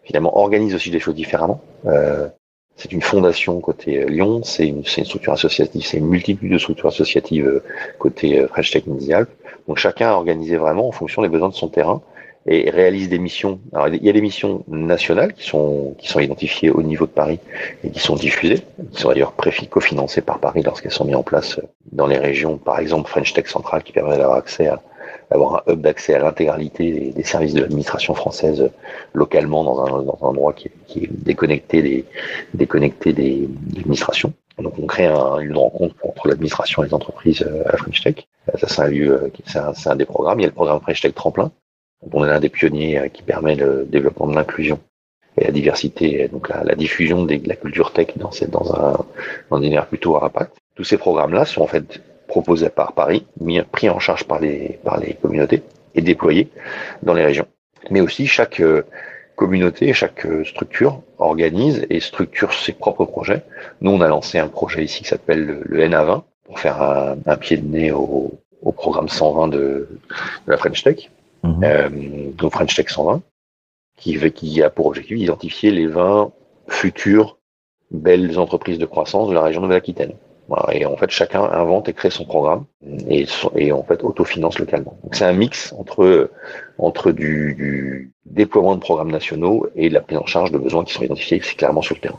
finalement, 0.03 0.37
organise 0.37 0.75
aussi 0.75 0.91
des 0.91 0.99
choses 0.99 1.15
différemment. 1.15 1.61
Euh, 1.87 2.29
c'est 2.75 2.91
une 2.91 3.03
fondation 3.03 3.61
côté 3.61 4.06
Lyon, 4.06 4.43
c'est 4.44 4.67
une, 4.67 4.79
une, 4.79 5.05
structure 5.05 5.35
associative, 5.35 5.85
c'est 5.85 5.99
une 5.99 6.09
multitude 6.09 6.50
de 6.50 6.56
structures 6.56 6.89
associatives 6.89 7.62
côté 7.99 8.44
French 8.49 8.71
Tech 8.71 8.85
in 8.89 8.97
the 8.97 9.11
Alpes. 9.11 9.31
Donc 9.69 9.77
chacun 9.77 10.09
a 10.09 10.15
organisé 10.15 10.56
vraiment 10.56 10.89
en 10.89 10.91
fonction 10.91 11.21
des 11.21 11.29
besoins 11.29 11.50
de 11.50 11.55
son 11.55 11.69
terrain 11.69 12.00
et 12.47 12.71
réalise 12.71 13.09
des 13.09 13.19
missions. 13.19 13.61
Alors, 13.73 13.89
il 13.89 14.03
y 14.03 14.09
a 14.09 14.12
des 14.12 14.21
missions 14.21 14.65
nationales 14.69 15.33
qui 15.33 15.47
sont, 15.49 15.94
qui 15.99 16.09
sont 16.09 16.21
identifiées 16.21 16.71
au 16.71 16.83
niveau 16.83 17.06
de 17.06 17.12
Paris 17.12 17.39
et 17.85 17.91
qui 17.91 18.00
sont 18.00 18.17
diffusées, 18.17 18.62
qui 18.93 19.00
sont 19.00 19.09
d'ailleurs 19.09 19.35
cofinancées 19.71 20.23
par 20.23 20.39
Paris 20.39 20.62
lorsqu'elles 20.62 20.93
sont 20.93 21.05
mises 21.05 21.17
en 21.17 21.23
place 21.23 21.61
dans 21.93 22.06
les 22.06 22.19
régions, 22.19 22.56
par 22.56 22.79
exemple 22.81 23.09
French 23.09 23.33
Tech 23.33 23.47
Central 23.47 23.83
qui 23.83 23.93
permet 23.93 24.17
d'avoir 24.17 24.39
accès 24.39 24.67
à 24.67 24.81
avoir 25.31 25.62
un 25.67 25.73
hub 25.73 25.81
d'accès 25.81 26.15
à 26.15 26.19
l'intégralité 26.19 27.13
des, 27.15 27.25
services 27.25 27.55
de 27.55 27.61
l'administration 27.61 28.15
française 28.15 28.70
localement 29.15 29.65
dans 29.65 29.84
un, 29.84 30.03
dans 30.03 30.19
un 30.20 30.27
endroit 30.27 30.53
qui 30.53 30.69
est, 30.69 30.72
qui 30.87 31.05
est 31.05 31.08
déconnecté 31.11 31.81
des, 31.81 32.05
déconnecté 32.55 33.13
des, 33.13 33.49
administrations. 33.79 34.32
Donc 34.58 34.75
on 34.79 34.87
crée 34.87 35.06
un, 35.06 35.39
une 35.39 35.56
rencontre 35.56 35.94
entre 36.05 36.29
l'administration 36.29 36.82
et 36.82 36.89
les 36.89 36.94
entreprises 36.94 37.46
à 37.67 37.77
French 37.79 38.03
Tech. 38.03 38.27
Ça 38.58 38.69
c'est 38.69 38.82
un 38.82 38.89
lieu, 38.89 39.32
c'est 39.46 39.58
un, 39.58 39.72
un, 39.87 39.96
des 39.96 40.05
programmes. 40.05 40.41
Il 40.41 40.43
y 40.43 40.46
a 40.46 40.49
le 40.49 40.55
programme 40.55 40.81
French 40.81 41.01
Tech 41.01 41.15
Tremplin 41.15 41.51
on 42.13 42.25
est 42.25 42.29
l'un 42.29 42.41
des 42.41 42.49
pionniers 42.49 42.99
euh, 42.99 43.09
qui 43.09 43.23
permet 43.23 43.55
le 43.55 43.87
développement 43.89 44.27
de 44.27 44.35
l'inclusion 44.35 44.81
et 45.39 45.44
la 45.44 45.51
diversité, 45.51 46.29
donc 46.29 46.49
la, 46.51 46.75
diffusion 46.75 47.25
de 47.25 47.41
la 47.47 47.56
culture 47.56 47.93
tech 47.93 48.09
dans, 48.17 48.31
dans 48.49 48.75
un, 48.75 49.06
dans 49.51 49.82
plutôt 49.85 50.17
à 50.17 50.27
impact. 50.27 50.59
Tous 50.75 50.85
ces 50.85 50.99
programmes-là 50.99 51.47
sont 51.47 51.63
en 51.63 51.67
fait 51.67 52.03
proposés 52.29 52.69
par 52.69 52.93
Paris, 52.93 53.27
mis, 53.41 53.61
pris 53.63 53.89
en 53.89 53.99
charge 53.99 54.25
par 54.25 54.41
les, 54.41 54.79
par 54.85 54.99
les 55.01 55.15
communautés 55.15 55.63
et 55.94 56.03
déployés 56.03 56.49
dans 57.03 57.15
les 57.15 57.25
régions. 57.25 57.47
Mais 57.91 58.01
aussi 58.01 58.27
chaque 58.27 58.61
euh, 58.61 58.82
communauté, 59.37 59.93
chaque 59.94 60.27
euh, 60.27 60.44
structure 60.44 61.01
organise 61.19 61.87
et 61.89 62.01
structure 62.01 62.53
ses 62.53 62.73
propres 62.73 63.06
projets. 63.06 63.43
Nous, 63.81 63.91
on 63.91 64.01
a 64.03 64.09
lancé 64.09 64.39
un 64.39 64.49
projet 64.49 64.85
ici 64.85 65.03
qui 65.03 65.09
s'appelle 65.09 65.63
le, 65.65 65.89
NA20 65.89 66.23
pour 66.44 66.59
faire 66.59 66.82
un, 66.82 67.37
pied 67.37 67.56
de 67.56 67.67
nez 67.67 67.91
au, 67.91 68.32
au 68.61 68.73
programme 68.73 69.09
120 69.09 69.49
de, 69.49 69.56
de 69.59 69.89
la 70.47 70.59
French 70.59 70.82
Tech 70.82 71.11
Mhm. 71.43 71.65
euh, 71.65 71.89
donc 72.37 72.53
French 72.53 72.75
Tech 72.75 72.89
120, 72.89 73.22
qui, 73.96 74.19
qui 74.32 74.63
a 74.63 74.70
pour 74.70 74.87
objectif 74.87 75.19
d'identifier 75.19 75.70
les 75.70 75.87
20 75.87 76.32
futures 76.69 77.39
belles 77.91 78.39
entreprises 78.39 78.79
de 78.79 78.87
croissance 78.87 79.29
de 79.29 79.34
la 79.34 79.43
région 79.43 79.61
Nouvelle-Aquitaine. 79.61 80.15
Et 80.72 80.84
en 80.84 80.96
fait, 80.96 81.11
chacun 81.11 81.44
invente 81.44 81.89
et 81.89 81.94
crée 81.94 82.11
son 82.11 82.25
programme 82.25 82.65
et, 83.08 83.27
et 83.56 83.72
en 83.72 83.82
fait 83.84 84.03
autofinance 84.03 84.58
localement. 84.58 84.99
Donc 85.03 85.15
c'est 85.15 85.25
un 85.25 85.32
mix 85.32 85.72
entre 85.79 86.31
entre 86.79 87.13
du, 87.13 87.55
du, 87.55 88.13
déploiement 88.27 88.75
de 88.75 88.81
programmes 88.81 89.11
nationaux 89.11 89.67
et 89.77 89.89
la 89.89 90.01
prise 90.01 90.19
en 90.19 90.27
charge 90.27 90.53
de 90.53 90.58
besoins 90.58 90.84
qui 90.84 90.93
sont 90.93 91.03
identifiés 91.03 91.39
clairement 91.39 91.81
sur 91.81 91.94
le 91.94 92.01
terrain. 92.01 92.19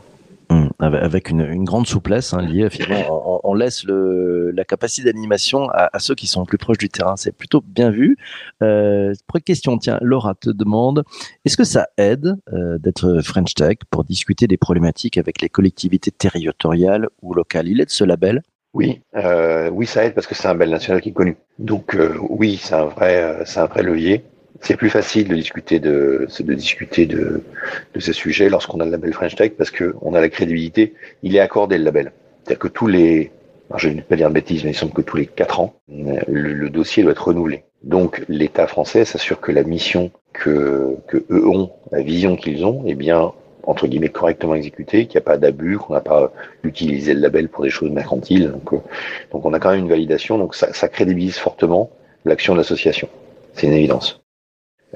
Avec 0.78 1.30
une, 1.30 1.40
une, 1.40 1.64
grande 1.64 1.86
souplesse 1.86 2.34
hein, 2.34 2.42
liée 2.42 2.68
finalement, 2.70 3.40
on, 3.44 3.50
on, 3.50 3.54
laisse 3.54 3.84
le, 3.84 4.50
la 4.50 4.64
capacité 4.64 5.12
d'animation 5.12 5.68
à, 5.70 5.90
à, 5.92 5.98
ceux 5.98 6.14
qui 6.14 6.26
sont 6.26 6.44
plus 6.44 6.58
proches 6.58 6.78
du 6.78 6.88
terrain. 6.88 7.16
C'est 7.16 7.36
plutôt 7.36 7.62
bien 7.64 7.90
vu. 7.90 8.16
Euh, 8.62 9.12
question, 9.44 9.78
tiens, 9.78 9.98
Laura 10.02 10.34
te 10.34 10.50
demande, 10.50 11.04
est-ce 11.44 11.56
que 11.56 11.64
ça 11.64 11.88
aide 11.98 12.36
euh, 12.52 12.78
d'être 12.78 13.20
French 13.22 13.54
Tech 13.54 13.78
pour 13.90 14.04
discuter 14.04 14.46
des 14.46 14.56
problématiques 14.56 15.18
avec 15.18 15.40
les 15.40 15.48
collectivités 15.48 16.10
territoriales 16.10 17.08
ou 17.22 17.34
locales? 17.34 17.68
Il 17.68 17.80
est 17.80 17.86
de 17.86 17.90
ce 17.90 18.04
label? 18.04 18.42
Oui, 18.72 19.02
euh, 19.14 19.70
oui, 19.70 19.86
ça 19.86 20.04
aide 20.04 20.14
parce 20.14 20.26
que 20.26 20.34
c'est 20.34 20.48
un 20.48 20.52
label 20.52 20.70
national 20.70 21.00
qui 21.00 21.10
est 21.10 21.12
connu. 21.12 21.36
Donc 21.58 21.94
euh, 21.94 22.16
oui, 22.28 22.58
c'est 22.60 22.74
un 22.74 22.86
vrai, 22.86 23.42
c'est 23.44 23.60
un 23.60 23.66
vrai 23.66 23.82
levier. 23.84 24.24
C'est 24.60 24.76
plus 24.76 24.90
facile 24.90 25.28
de 25.28 25.34
discuter 25.34 25.80
de, 25.80 26.26
de 26.40 26.54
discuter 26.54 27.08
ces 27.98 28.12
sujets 28.12 28.48
lorsqu'on 28.48 28.80
a 28.80 28.84
le 28.84 28.90
label 28.90 29.12
French 29.12 29.34
Tech 29.34 29.52
parce 29.58 29.70
que 29.70 29.94
on 30.00 30.14
a 30.14 30.20
la 30.20 30.28
crédibilité. 30.28 30.94
Il 31.22 31.34
est 31.34 31.40
accordé 31.40 31.76
le 31.78 31.84
label. 31.84 32.12
C'est-à-dire 32.44 32.58
que 32.60 32.68
tous 32.68 32.86
les, 32.86 33.30
je 33.76 33.88
ne 33.88 33.94
vais 33.94 34.02
pas 34.02 34.16
dire 34.16 34.28
de 34.28 34.34
bêtises, 34.34 34.64
mais 34.64 34.70
il 34.70 34.74
semble 34.74 34.92
que 34.92 35.02
tous 35.02 35.16
les 35.16 35.26
quatre 35.26 35.60
ans, 35.60 35.74
le, 35.88 36.68
dossier 36.68 37.02
doit 37.02 37.12
être 37.12 37.28
renouvelé. 37.28 37.64
Donc 37.82 38.22
l'État 38.28 38.66
français 38.66 39.04
s'assure 39.04 39.40
que 39.40 39.52
la 39.52 39.62
mission 39.62 40.10
que, 40.32 40.96
que 41.06 41.24
eux 41.30 41.46
ont, 41.48 41.70
la 41.90 42.02
vision 42.02 42.36
qu'ils 42.36 42.64
ont, 42.64 42.84
est 42.86 42.94
bien 42.94 43.32
entre 43.66 43.86
guillemets 43.86 44.10
correctement 44.10 44.54
exécutée, 44.54 45.06
qu'il 45.06 45.18
n'y 45.18 45.24
a 45.24 45.26
pas 45.26 45.38
d'abus, 45.38 45.78
qu'on 45.78 45.94
n'a 45.94 46.00
pas 46.00 46.32
utilisé 46.62 47.14
le 47.14 47.20
label 47.20 47.48
pour 47.48 47.64
des 47.64 47.70
choses 47.70 47.90
mercantiles. 47.90 48.50
Donc, 48.50 48.72
euh, 48.74 48.80
donc 49.32 49.44
on 49.44 49.52
a 49.54 49.58
quand 49.58 49.70
même 49.70 49.80
une 49.80 49.88
validation, 49.88 50.38
donc 50.38 50.54
ça, 50.54 50.72
ça 50.72 50.88
crédibilise 50.88 51.38
fortement 51.38 51.90
l'action 52.24 52.52
de 52.54 52.58
l'association. 52.58 53.08
C'est 53.54 53.66
une 53.66 53.72
évidence. 53.72 54.23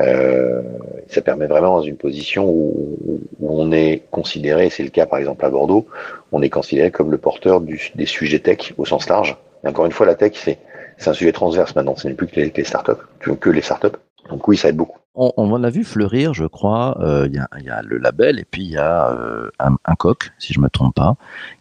Euh, 0.00 0.62
ça 1.08 1.22
permet 1.22 1.46
vraiment 1.46 1.76
dans 1.76 1.82
une 1.82 1.96
position 1.96 2.48
où, 2.48 3.20
on 3.40 3.72
est 3.72 4.02
considéré, 4.10 4.70
c'est 4.70 4.82
le 4.82 4.90
cas 4.90 5.06
par 5.06 5.18
exemple 5.18 5.44
à 5.44 5.50
Bordeaux, 5.50 5.86
on 6.32 6.42
est 6.42 6.50
considéré 6.50 6.90
comme 6.90 7.10
le 7.10 7.18
porteur 7.18 7.60
des 7.60 8.06
sujets 8.06 8.38
tech 8.38 8.74
au 8.76 8.84
sens 8.84 9.08
large. 9.08 9.36
Et 9.64 9.68
encore 9.68 9.86
une 9.86 9.92
fois, 9.92 10.06
la 10.06 10.14
tech, 10.14 10.32
c'est 10.34 10.58
un 11.06 11.12
sujet 11.12 11.32
transverse 11.32 11.74
maintenant, 11.74 11.96
ce 11.96 12.08
n'est 12.08 12.14
plus 12.14 12.26
que 12.26 12.40
les, 12.40 12.64
startups, 12.64 12.92
que 13.20 13.50
les 13.50 13.62
startups. 13.62 13.96
Donc 14.28 14.46
oui, 14.46 14.56
ça 14.56 14.68
aide 14.68 14.76
beaucoup. 14.76 14.98
On, 15.14 15.32
on 15.36 15.50
en 15.52 15.64
a 15.64 15.70
vu 15.70 15.84
fleurir, 15.84 16.34
je 16.34 16.44
crois. 16.44 16.96
Euh, 17.00 17.26
il 17.26 17.34
y, 17.34 17.70
a, 17.70 17.82
le 17.82 17.98
label 17.98 18.38
et 18.38 18.44
puis 18.44 18.62
il 18.62 18.70
y 18.70 18.76
a 18.76 19.10
euh, 19.10 19.50
un, 19.58 19.94
coq, 19.96 20.30
si 20.38 20.52
je 20.52 20.60
me 20.60 20.68
trompe 20.68 20.94
pas, 20.94 21.16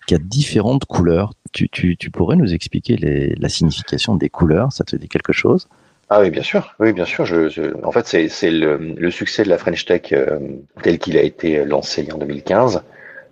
qui 0.06 0.15
a 0.15 0.20
différentes 0.20 0.86
couleurs. 0.86 1.34
Tu, 1.53 1.70
pourrais 2.12 2.36
nous 2.36 2.53
expliquer 2.53 2.98
la 3.36 3.50
signification 3.50 4.15
des 4.15 4.29
couleurs? 4.29 4.72
Ça 4.74 4.84
te 4.84 4.96
dit 4.96 5.08
quelque 5.08 5.34
chose? 5.34 5.67
Ah 6.10 6.22
oui, 6.22 6.30
bien 6.30 6.44
sûr. 6.44 6.76
Oui, 6.80 6.94
bien 6.94 7.06
sûr. 7.06 7.26
Je, 7.26 7.50
je 7.50 7.64
en 7.84 7.92
fait, 7.92 8.08
c'est 8.30 8.52
le, 8.52 8.78
le, 8.78 9.12
succès 9.12 9.44
de 9.44 9.50
la 9.50 9.58
French 9.58 9.86
Tech 9.86 10.14
euh, 10.14 10.40
tel 10.82 11.00
qu'il 11.00 11.18
a 11.18 11.22
été 11.22 11.66
lancé 11.66 12.08
en 12.14 12.18
2015 12.18 12.82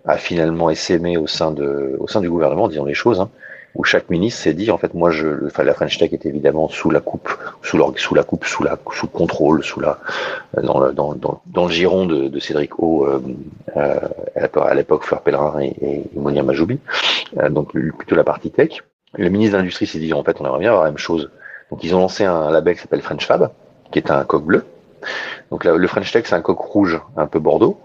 a 0.07 0.17
finalement 0.17 0.69
essaimé 0.69 1.17
au 1.17 1.25
sein 1.25 1.51
de, 1.51 1.95
au 1.99 2.07
sein 2.07 2.21
du 2.21 2.29
gouvernement, 2.29 2.67
disons 2.67 2.85
les 2.85 2.93
choses. 2.93 3.21
Hein 3.21 3.29
où 3.75 3.83
chaque 3.83 4.09
ministre 4.09 4.41
s'est 4.41 4.53
dit 4.53 4.71
en 4.71 4.77
fait 4.77 4.93
moi 4.93 5.11
je 5.11 5.45
enfin 5.45 5.63
la 5.63 5.73
French 5.73 5.97
Tech 5.97 6.13
est 6.13 6.25
évidemment 6.25 6.69
sous 6.69 6.89
la 6.89 7.01
coupe 7.01 7.29
sous 7.61 7.77
sous 7.97 8.15
la 8.15 8.23
coupe 8.23 8.45
sous 8.45 8.63
la 8.63 8.77
sous 8.93 9.05
le 9.05 9.11
contrôle 9.11 9.63
sous 9.63 9.81
la 9.81 9.99
dans 10.63 10.79
le 10.79 10.93
dans, 10.93 11.13
dans, 11.13 11.41
dans 11.45 11.65
le 11.65 11.71
giron 11.71 12.05
de, 12.05 12.29
de 12.29 12.39
Cédric 12.39 12.79
O 12.79 13.05
euh, 13.05 13.19
euh, 13.75 13.99
à 14.35 14.73
l'époque 14.73 15.03
Fleur 15.03 15.21
Pellerin 15.21 15.59
et, 15.59 15.75
et 15.81 16.03
Monia 16.15 16.41
Majoubi 16.41 16.79
euh, 17.37 17.49
donc 17.49 17.73
plutôt 17.73 18.15
la 18.15 18.23
partie 18.23 18.49
tech 18.49 18.83
le 19.13 19.29
ministre 19.29 19.53
de 19.53 19.57
l'industrie 19.57 19.87
s'est 19.87 19.99
dit 19.99 20.13
en 20.13 20.23
fait 20.23 20.37
on 20.39 20.45
aimerait 20.45 20.59
bien 20.59 20.69
avoir 20.69 20.85
la 20.85 20.91
même 20.91 20.97
chose 20.97 21.29
donc 21.71 21.83
ils 21.83 21.95
ont 21.95 21.99
lancé 21.99 22.23
un 22.23 22.51
label 22.51 22.75
qui 22.75 22.81
s'appelle 22.81 23.01
French 23.01 23.25
Fab 23.25 23.51
qui 23.91 23.99
est 23.99 24.11
un 24.11 24.23
coq 24.23 24.43
bleu 24.43 24.65
donc 25.51 25.63
le 25.63 25.87
French 25.87 26.11
Tech, 26.11 26.25
c'est 26.25 26.35
un 26.35 26.41
coq 26.41 26.59
rouge, 26.59 26.99
un 27.17 27.27
peu 27.27 27.39
bordeaux. 27.39 27.79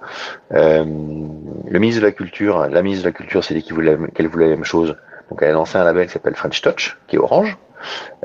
Euh, 0.52 0.84
le 0.84 1.78
ministre 1.78 2.00
de 2.00 2.06
la 2.06 2.12
Culture, 2.12 2.66
la 2.68 2.82
ministre 2.82 3.04
de 3.04 3.08
la 3.10 3.12
Culture 3.12 3.44
s'est 3.44 3.54
dit 3.54 3.62
qu'elle 3.62 3.74
voulait, 3.74 4.48
la 4.48 4.56
même 4.56 4.64
chose. 4.64 4.96
Donc 5.30 5.42
elle 5.42 5.50
a 5.50 5.52
lancé 5.52 5.78
un 5.78 5.84
label 5.84 6.06
qui 6.06 6.12
s'appelle 6.12 6.34
French 6.34 6.60
Touch, 6.62 6.98
qui 7.06 7.16
est 7.16 7.18
orange. 7.18 7.58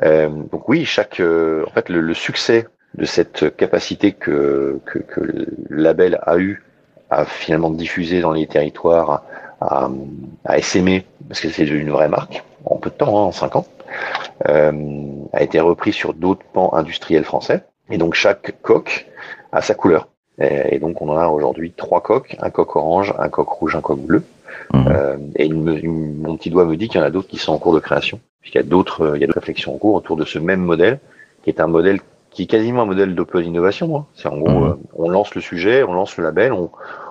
Euh, 0.04 0.30
donc 0.30 0.68
oui, 0.68 0.86
chaque, 0.86 1.20
euh, 1.20 1.64
en 1.68 1.72
fait, 1.72 1.90
le, 1.90 2.14
succès 2.14 2.68
de 2.96 3.06
cette 3.06 3.56
capacité 3.56 4.14
que, 4.14 4.80
que, 4.86 5.00
que, 5.00 5.22
le 5.22 5.48
label 5.70 6.20
a 6.24 6.38
eu 6.38 6.64
à 7.10 7.26
finalement 7.26 7.70
diffuser 7.70 8.22
dans 8.22 8.32
les 8.32 8.48
territoires, 8.48 9.24
à, 9.62 9.90
à 10.46 10.56
parce 11.28 11.42
que 11.42 11.50
c'est 11.50 11.66
une 11.66 11.92
vraie 11.92 12.10
marque, 12.10 12.44
en 12.66 12.78
peu 12.78 12.90
de 12.90 12.96
temps, 12.96 13.18
hein, 13.18 13.28
en 13.28 13.32
cinq 13.32 13.56
ans, 13.56 13.66
euh, 14.48 14.72
a 15.36 15.44
été 15.44 15.60
repris 15.60 15.94
sur 15.94 16.14
d'autres 16.14 16.46
pans 16.54 16.74
industriels 16.74 17.26
français. 17.26 17.64
Et 17.92 17.98
donc 17.98 18.16
chaque 18.16 18.62
coq 18.62 19.06
a 19.52 19.62
sa 19.62 19.76
couleur. 19.76 20.08
Et, 20.40 20.76
et 20.76 20.80
donc 20.80 21.02
on 21.02 21.10
en 21.10 21.18
a 21.18 21.28
aujourd'hui 21.28 21.72
trois 21.72 22.02
coqs, 22.02 22.36
un 22.40 22.50
coq 22.50 22.76
orange, 22.76 23.14
un 23.20 23.30
coq 23.30 23.50
rouge, 23.50 23.76
un 23.76 23.82
coq 23.82 24.00
bleu. 24.00 24.24
Mhm. 24.74 24.88
Euh, 24.90 25.18
et 25.36 25.50
mon 25.50 26.38
petit 26.38 26.50
doigt 26.50 26.66
me 26.66 26.76
dit 26.76 26.88
qu'il 26.88 27.00
y 27.00 27.04
en 27.04 27.06
a 27.06 27.12
d'autres 27.12 27.28
qui 27.28 27.38
sont 27.38 27.54
en 27.54 27.58
cours 27.58 27.74
de 27.74 27.80
création, 27.80 28.20
puisqu'il 28.42 28.58
y 28.58 28.62
a 28.62 28.68
d'autres, 28.68 29.02
euh, 29.02 29.18
il 29.18 29.22
y 29.22 29.24
a 29.24 29.28
d'autres 29.28 29.40
réflexions 29.40 29.76
en 29.76 29.78
cours 29.78 29.96
autour 29.96 30.16
de 30.16 30.26
ce 30.26 30.40
même 30.40 30.62
modèle, 30.62 31.00
qui 31.44 31.50
est 31.50 31.60
un 31.60 31.68
modèle 31.68 32.00
qui 32.32 32.44
est 32.44 32.48
quasiment 32.48 32.82
un 32.82 32.86
modèle 32.86 33.16
d'open 33.16 33.46
innovation. 33.46 33.96
Hein. 33.96 34.06
C'est 34.16 34.28
en 34.28 34.38
gros, 34.38 34.60
mhm. 34.60 34.72
euh, 34.72 34.76
on 34.96 35.10
lance 35.10 35.36
le 35.36 35.42
sujet, 35.42 35.84
on 35.84 35.94
lance 35.94 36.18
le 36.18 36.24
label, 36.24 36.54
on, 36.54 36.70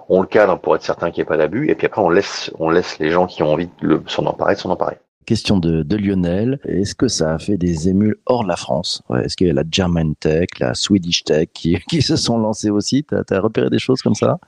on 0.09 0.21
le 0.21 0.27
cadre 0.27 0.59
pour 0.59 0.75
être 0.77 0.83
certain 0.83 1.11
qu'il 1.11 1.23
n'y 1.23 1.27
ait 1.27 1.29
pas 1.29 1.37
d'abus, 1.37 1.71
et 1.71 1.75
puis 1.75 1.87
après 1.87 2.03
on 2.03 2.11
laisse, 2.11 2.51
on 2.59 2.71
laisse 2.71 2.99
les 2.99 3.11
gens 3.11 3.27
qui 3.27 3.43
ont 3.43 3.53
envie 3.53 3.69
de 3.83 4.03
s'en 4.07 4.27
emparer, 4.27 4.55
de 4.55 4.61
s'en 4.61 4.71
emparer. 4.71 4.97
Question 5.27 5.59
de, 5.59 5.97
Lionel. 5.97 6.59
Est-ce 6.65 6.95
que 6.95 7.09
ça 7.09 7.35
a 7.35 7.39
fait 7.39 7.57
des 7.57 7.89
émules 7.89 8.17
hors 8.27 8.43
de 8.43 8.49
la 8.49 8.57
France? 8.57 9.03
Est-ce 9.23 9.37
qu'il 9.37 9.47
y 9.47 9.51
a 9.51 9.55
la 9.55 9.65
German 9.71 10.15
Tech, 10.17 10.49
la 10.61 10.75
Swedish 10.75 11.25
Tech 11.25 11.49
qui, 11.55 11.79
se 12.03 12.17
sont 12.17 12.39
lancés 12.39 12.71
aussi? 12.71 13.05
Tu 13.05 13.15
as, 13.35 13.41
repéré 13.41 13.71
des 13.71 13.79
choses 13.79 14.03
comme 14.03 14.15
ça? 14.15 14.39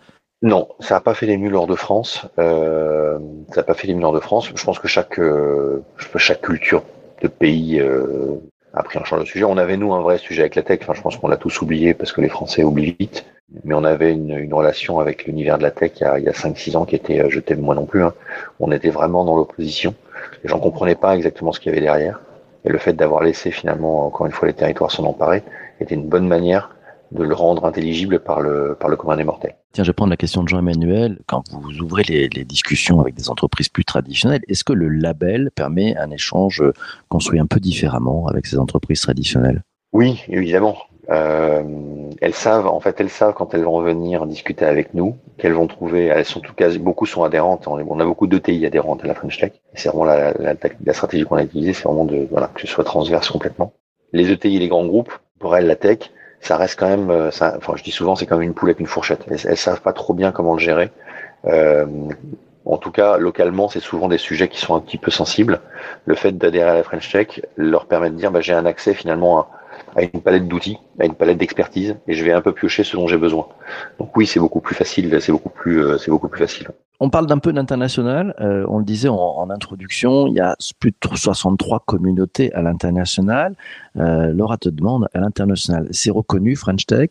Non, 0.43 0.69
ça 0.81 0.97
n'a 0.97 1.01
pas 1.01 1.15
fait 1.15 1.27
des 1.27 1.39
mules 1.39 1.55
hors 1.55 1.67
de 1.67 1.75
France. 1.75 2.27
Euh, 2.39 3.19
ça 3.51 3.57
n'a 3.57 3.63
pas 3.63 3.75
fait 3.75 3.87
des 3.87 3.95
mules 3.95 4.05
hors 4.05 4.13
de 4.13 4.21
France. 4.21 4.51
Je 4.55 4.65
pense 4.65 4.79
que 4.79 4.89
chaque 4.89 5.19
euh, 5.19 5.83
chaque 6.17 6.43
culture 6.43 6.83
de 7.23 7.29
pays 7.29 7.81
euh, 7.81 8.35
a 8.75 8.83
pris 8.83 8.99
en 8.99 9.05
charge 9.05 9.23
le 9.23 9.27
sujet. 9.27 9.45
On 9.45 9.57
avait 9.57 9.79
nous 9.79 9.95
un 9.95 10.03
vrai 10.03 10.19
sujet 10.19 10.43
avec 10.43 10.57
la 10.57 10.63
tech. 10.63 10.81
Enfin, 10.83 10.93
je 10.93 11.01
pense 11.01 11.17
qu'on 11.17 11.29
l'a 11.29 11.39
tous 11.39 11.63
oublié 11.63 11.95
parce 11.95 12.13
que 12.13 12.21
les 12.21 12.29
Français 12.29 12.65
oublient 12.65 12.97
vite. 13.01 13.25
Mais 13.65 13.75
on 13.75 13.85
avait 13.85 14.13
une, 14.13 14.53
relation 14.53 14.99
avec 14.99 15.25
l'univers 15.25 15.57
de 15.57 15.63
la 15.63 15.71
tech 15.71 15.93
il 15.97 16.03
y 16.03 16.05
a, 16.05 16.19
il 16.19 16.25
y 16.25 16.29
a 16.29 16.33
5-6 16.33 16.77
ans 16.77 16.85
qui 16.85 16.97
était, 16.97 17.31
je 17.31 17.41
t'aime 17.41 17.61
moi 17.61 17.75
non 17.75 17.87
plus. 17.87 18.03
Hein. 18.03 18.13
On 18.61 18.73
était 18.73 18.91
vraiment 18.91 19.25
dans 19.25 19.37
l'opposition. 19.37 19.95
Les 20.43 20.49
gens 20.49 20.59
comprenaient 20.59 20.95
pas 20.95 21.17
exactement 21.17 21.53
ce 21.53 21.61
qu'il 21.61 21.71
y 21.71 21.75
avait 21.75 21.85
derrière. 21.85 22.21
Et 22.65 22.69
le 22.69 22.79
fait 22.79 22.93
d'avoir 22.93 23.23
laissé 23.23 23.51
finalement 23.51 24.07
encore 24.07 24.27
une 24.27 24.33
fois 24.33 24.49
les 24.49 24.55
territoires 24.55 24.91
s'en 24.91 25.05
emparer 25.05 25.43
était 25.81 25.95
une 25.95 26.09
bonne 26.09 26.27
manière 26.27 26.71
de 27.13 27.23
le 27.23 27.35
rendre 27.35 27.65
intelligible 27.65 28.19
par 28.19 28.41
le, 28.41 28.77
par 28.79 28.89
le 28.89 28.97
commun 28.97 29.17
des 29.17 29.25
mortels. 29.25 29.55
Tiens, 29.73 29.85
je 29.85 29.91
vais 29.91 29.95
prendre 29.95 30.11
la 30.11 30.17
question 30.17 30.43
de 30.43 30.49
Jean-Emmanuel. 30.49 31.21
Quand 31.27 31.45
vous 31.53 31.79
ouvrez 31.79 32.03
les, 32.03 32.29
les, 32.29 32.45
discussions 32.45 33.01
avec 33.01 33.15
des 33.15 33.31
entreprises 33.31 33.69
plus 33.69 33.85
traditionnelles, 33.85 34.41
est-ce 34.49 34.65
que 34.65 34.73
le 34.73 34.89
label 34.89 35.51
permet 35.55 35.97
un 35.97 36.11
échange 36.11 36.65
construit 37.09 37.39
un 37.39 37.47
peu 37.47 37.61
différemment 37.61 38.27
avec 38.27 38.47
ces 38.47 38.59
entreprises 38.59 39.01
traditionnelles? 39.01 39.63
Oui, 39.93 40.21
évidemment. 40.29 40.77
Euh, 41.11 41.63
elles 42.21 42.35
savent, 42.35 42.67
en 42.67 42.81
fait, 42.81 43.01
elles 43.01 43.11
savent 43.11 43.35
quand 43.35 43.55
elles 43.55 43.63
vont 43.63 43.81
venir 43.81 44.27
discuter 44.27 44.65
avec 44.65 44.95
nous, 44.95 45.17
qu'elles 45.39 45.53
vont 45.53 45.67
trouver, 45.67 46.07
elles 46.07 46.25
sont 46.25 46.41
tout 46.41 46.55
cas, 46.55 46.69
beaucoup 46.79 47.07
sont 47.07 47.23
adhérentes. 47.23 47.69
On 47.69 48.01
a 48.01 48.05
beaucoup 48.05 48.27
d'ETI 48.27 48.67
adhérentes 48.67 49.05
à 49.05 49.07
la 49.07 49.15
French 49.15 49.39
Tech. 49.39 49.53
C'est 49.75 49.89
vraiment 49.89 50.05
la, 50.05 50.33
stratégie 50.93 51.25
qu'on 51.25 51.37
a 51.37 51.45
utilisée, 51.45 51.73
c'est 51.73 51.85
vraiment 51.85 52.05
de, 52.05 52.27
voilà, 52.31 52.49
que 52.49 52.61
ce 52.61 52.67
soit 52.67 52.85
transverse 52.85 53.31
complètement. 53.31 53.73
Les 54.13 54.31
ETI 54.31 54.57
et 54.57 54.59
les 54.59 54.69
grands 54.69 54.87
groupes, 54.87 55.13
pour 55.39 55.57
elles, 55.57 55.67
la 55.67 55.77
tech, 55.77 56.11
ça 56.41 56.57
reste 56.57 56.79
quand 56.79 56.89
même, 56.89 57.11
euh, 57.11 57.29
enfin 57.29 57.75
je 57.77 57.83
dis 57.83 57.91
souvent, 57.91 58.17
c'est 58.17 58.27
comme 58.27 58.43
une 58.43 58.55
poule 58.55 58.71
avec 58.71 58.81
une 58.81 58.87
fourchette. 58.87 59.25
Elles, 59.31 59.39
elles, 59.45 59.57
savent 59.57 59.83
pas 59.83 59.93
trop 59.93 60.15
bien 60.15 60.33
comment 60.33 60.55
le 60.55 60.61
gérer. 60.61 60.91
Euh, 61.47 61.87
en 62.65 62.79
tout 62.79 62.91
cas, 62.91 63.17
localement, 63.17 63.69
c'est 63.69 63.81
souvent 63.81 64.09
des 64.09 64.19
sujets 64.19 64.49
qui 64.49 64.59
sont 64.59 64.75
un 64.75 64.81
petit 64.81 64.99
peu 64.99 65.13
sensibles. 65.13 65.61
Le 66.05 66.17
fait 66.17 66.33
d'adhérer 66.33 66.71
à 66.71 66.75
la 66.75 66.83
French 66.83 67.11
Tech 67.13 67.41
leur 67.57 67.87
permet 67.87 68.11
de 68.11 68.17
dire, 68.17 68.33
bah, 68.33 68.41
j'ai 68.41 68.55
un 68.55 68.67
accès 68.67 68.93
finalement 68.93 69.41
à, 69.41 69.49
à 69.97 70.03
une 70.03 70.21
palette 70.21 70.47
d'outils, 70.47 70.79
à 71.01 71.07
une 71.07 71.15
palette 71.15 71.39
d'expertise, 71.39 71.97
et 72.07 72.13
je 72.13 72.25
vais 72.25 72.33
un 72.33 72.43
peu 72.43 72.53
piocher 72.53 72.85
ce 72.85 72.97
dont 72.97 73.09
j'ai 73.09 73.17
besoin. 73.17 73.49
Donc 73.99 74.17
oui, 74.17 74.27
c'est 74.27 74.39
beaucoup 74.39 74.61
plus 74.61 74.75
facile, 74.75 75.17
c'est 75.21 75.33
beaucoup 75.33 75.49
plus, 75.49 75.83
euh, 75.83 75.99
c'est 75.99 76.11
beaucoup 76.11 76.29
plus 76.29 76.39
facile. 76.39 76.69
On 77.01 77.11
parle 77.11 77.27
d'un 77.27 77.39
peu 77.39 77.53
d'international. 77.53 78.35
Euh, 78.41 78.65
on 78.69 78.79
le 78.79 78.85
disait 78.85 79.09
en, 79.09 79.17
en, 79.17 79.51
introduction, 79.51 80.27
il 80.27 80.35
y 80.35 80.41
a 80.41 80.57
plus 80.79 80.91
de 80.91 80.97
63 81.17 81.83
communautés 81.87 82.53
à 82.53 82.63
l'international. 82.63 83.55
Euh, 83.97 84.33
Laura 84.33 84.59
te 84.59 84.69
demande 84.69 85.09
à 85.15 85.21
l'international, 85.21 85.89
c'est 85.91 86.11
reconnu 86.11 86.57
French 86.57 86.87
Tech 86.87 87.11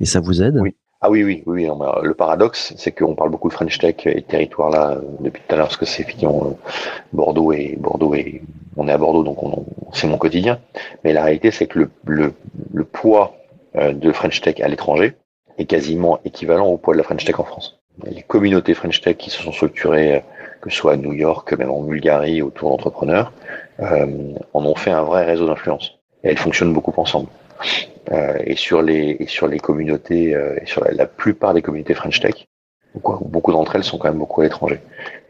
et 0.00 0.04
ça 0.04 0.20
vous 0.20 0.42
aide? 0.42 0.58
Oui. 0.60 0.74
Ah 1.04 1.10
oui, 1.10 1.22
oui, 1.22 1.42
oui. 1.46 1.66
Non, 1.66 1.78
le 2.02 2.14
paradoxe, 2.14 2.72
c'est 2.78 2.92
qu'on 2.92 3.14
parle 3.14 3.30
beaucoup 3.30 3.48
de 3.48 3.52
French 3.52 3.78
Tech 3.78 3.96
et 4.06 4.14
de 4.14 4.20
territoire 4.20 4.70
là 4.70 4.92
euh, 4.92 5.00
depuis 5.20 5.42
tout 5.46 5.54
à 5.54 5.58
l'heure, 5.58 5.66
parce 5.66 5.76
que 5.76 5.84
c'est 5.84 6.02
effectivement 6.02 6.46
euh, 6.46 6.70
Bordeaux 7.12 7.52
et 7.52 7.76
Bordeaux 7.78 8.14
et 8.14 8.42
on 8.76 8.88
est 8.88 8.92
à 8.92 8.98
Bordeaux, 8.98 9.22
donc 9.22 9.42
on, 9.42 9.66
c'est 9.92 10.06
mon 10.06 10.18
quotidien. 10.18 10.60
Mais 11.04 11.12
la 11.12 11.22
réalité, 11.24 11.50
c'est 11.50 11.66
que 11.66 11.80
le, 11.80 11.90
le, 12.06 12.32
le 12.72 12.84
poids 12.84 13.34
de 13.74 14.12
French 14.12 14.40
Tech 14.40 14.60
à 14.60 14.68
l'étranger 14.68 15.14
est 15.58 15.66
quasiment 15.66 16.20
équivalent 16.24 16.68
au 16.68 16.78
poids 16.78 16.94
de 16.94 16.98
la 16.98 17.04
French 17.04 17.24
Tech 17.24 17.38
en 17.40 17.44
France 17.44 17.80
les 18.04 18.22
communautés 18.22 18.74
French 18.74 19.00
Tech 19.00 19.16
qui 19.16 19.30
se 19.30 19.42
sont 19.42 19.52
structurées, 19.52 20.24
que 20.60 20.70
ce 20.70 20.76
soit 20.76 20.92
à 20.92 20.96
New 20.96 21.12
York, 21.12 21.52
même 21.54 21.70
en 21.70 21.82
Bulgarie, 21.82 22.42
autour 22.42 22.70
d'entrepreneurs, 22.70 23.32
euh, 23.80 24.34
en 24.52 24.64
ont 24.64 24.74
fait 24.74 24.90
un 24.90 25.02
vrai 25.02 25.24
réseau 25.24 25.46
d'influence. 25.46 25.98
Et 26.22 26.28
elles 26.28 26.38
fonctionnent 26.38 26.72
beaucoup 26.72 26.92
ensemble. 26.96 27.28
Euh, 28.12 28.36
et 28.44 28.56
sur 28.56 28.82
les 28.82 29.16
et 29.18 29.26
sur 29.26 29.46
les 29.46 29.58
communautés 29.58 30.34
euh, 30.34 30.56
sur 30.66 30.84
la, 30.84 30.92
la, 30.92 31.06
plupart 31.06 31.54
des 31.54 31.62
communautés 31.62 31.94
French 31.94 32.20
Tech, 32.20 32.46
beaucoup, 33.02 33.52
d'entre 33.52 33.76
elles 33.76 33.84
sont 33.84 33.96
quand 33.96 34.08
même 34.08 34.18
beaucoup 34.18 34.42
à 34.42 34.44
l'étranger. 34.44 34.80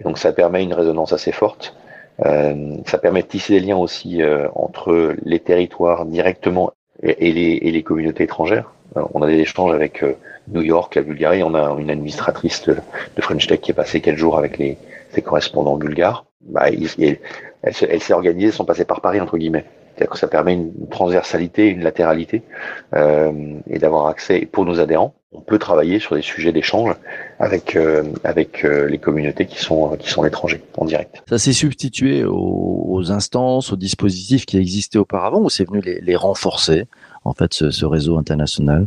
Donc 0.03 0.19
ça 0.19 0.33
permet 0.33 0.63
une 0.63 0.75
résonance 0.75 1.13
assez 1.13 1.33
forte. 1.33 1.77
Euh, 2.25 2.77
ça 2.87 2.99
permet 2.99 3.23
de 3.23 3.29
tisser 3.29 3.55
des 3.55 3.61
liens 3.61 3.77
aussi 3.77 4.23
euh, 4.23 4.49
entre 4.55 5.15
les 5.25 5.41
territoires 5.41 6.05
directement 6.05 6.73
et, 7.03 7.33
les, 7.33 7.59
et 7.63 7.73
les 7.73 7.83
communautés 7.83 8.25
étrangères. 8.25 8.73
on 8.95 9.23
a 9.23 9.27
des 9.27 9.39
échanges 9.39 9.75
avec 9.75 10.05
New 10.49 10.63
York, 10.63 10.95
la 10.95 11.03
Bulgarie. 11.03 11.43
On 11.43 11.55
a 11.55 11.77
une 11.79 11.91
administratrice 11.91 12.65
de, 12.65 12.77
French 13.21 13.47
Tech 13.47 13.61
qui 13.61 13.73
est 13.73 13.75
passée 13.75 14.01
quelques 14.01 14.19
jours 14.19 14.39
avec 14.39 14.59
les, 14.59 14.79
ses 15.11 15.23
correspondants 15.23 15.77
bulgares. 15.77 16.25
Bah, 16.41 16.67
elle, 16.69 17.73
s'est 17.73 18.13
organisée 18.13 18.53
sans 18.53 18.65
passer 18.65 18.85
par 18.85 19.01
Paris 19.01 19.21
entre 19.21 19.39
guillemets. 19.39 19.65
C'est-à-dire 19.95 20.11
que 20.11 20.19
ça 20.19 20.27
permet 20.27 20.55
une 20.55 20.89
transversalité, 20.91 21.69
une 21.69 21.83
latéralité, 21.83 22.43
euh, 22.95 23.33
et 23.69 23.79
d'avoir 23.79 24.09
accès 24.09 24.49
pour 24.51 24.65
nos 24.65 24.81
adhérents. 24.81 25.15
On 25.33 25.41
peut 25.41 25.59
travailler 25.59 25.99
sur 26.01 26.17
des 26.17 26.23
sujets 26.23 26.53
d'échange 26.53 26.95
avec 27.39 27.77
euh, 27.77 28.05
avec 28.23 28.65
euh, 28.65 28.89
les 28.89 28.99
communautés 28.99 29.47
qui 29.47 29.59
sont 29.59 29.97
qui 29.97 30.09
sont 30.09 30.23
l'étranger 30.23 30.63
en 30.77 30.85
direct. 30.85 31.23
Ça 31.29 31.39
s'est 31.39 31.53
substitué 31.53 32.25
aux, 32.25 33.11
instances, 33.11 33.73
aux 33.73 33.77
dispositifs 33.77 34.47
qui 34.47 34.59
existaient 34.59 34.99
auparavant, 34.99 35.41
ou 35.41 35.51
c'est 35.51 35.67
venu 35.69 35.81
les, 35.81 36.01
les, 36.01 36.17
renforcer 36.17 36.87
en 37.25 37.33
fait 37.33 37.53
ce, 37.53 37.71
ce 37.71 37.85
réseau 37.85 38.17
international? 38.17 38.87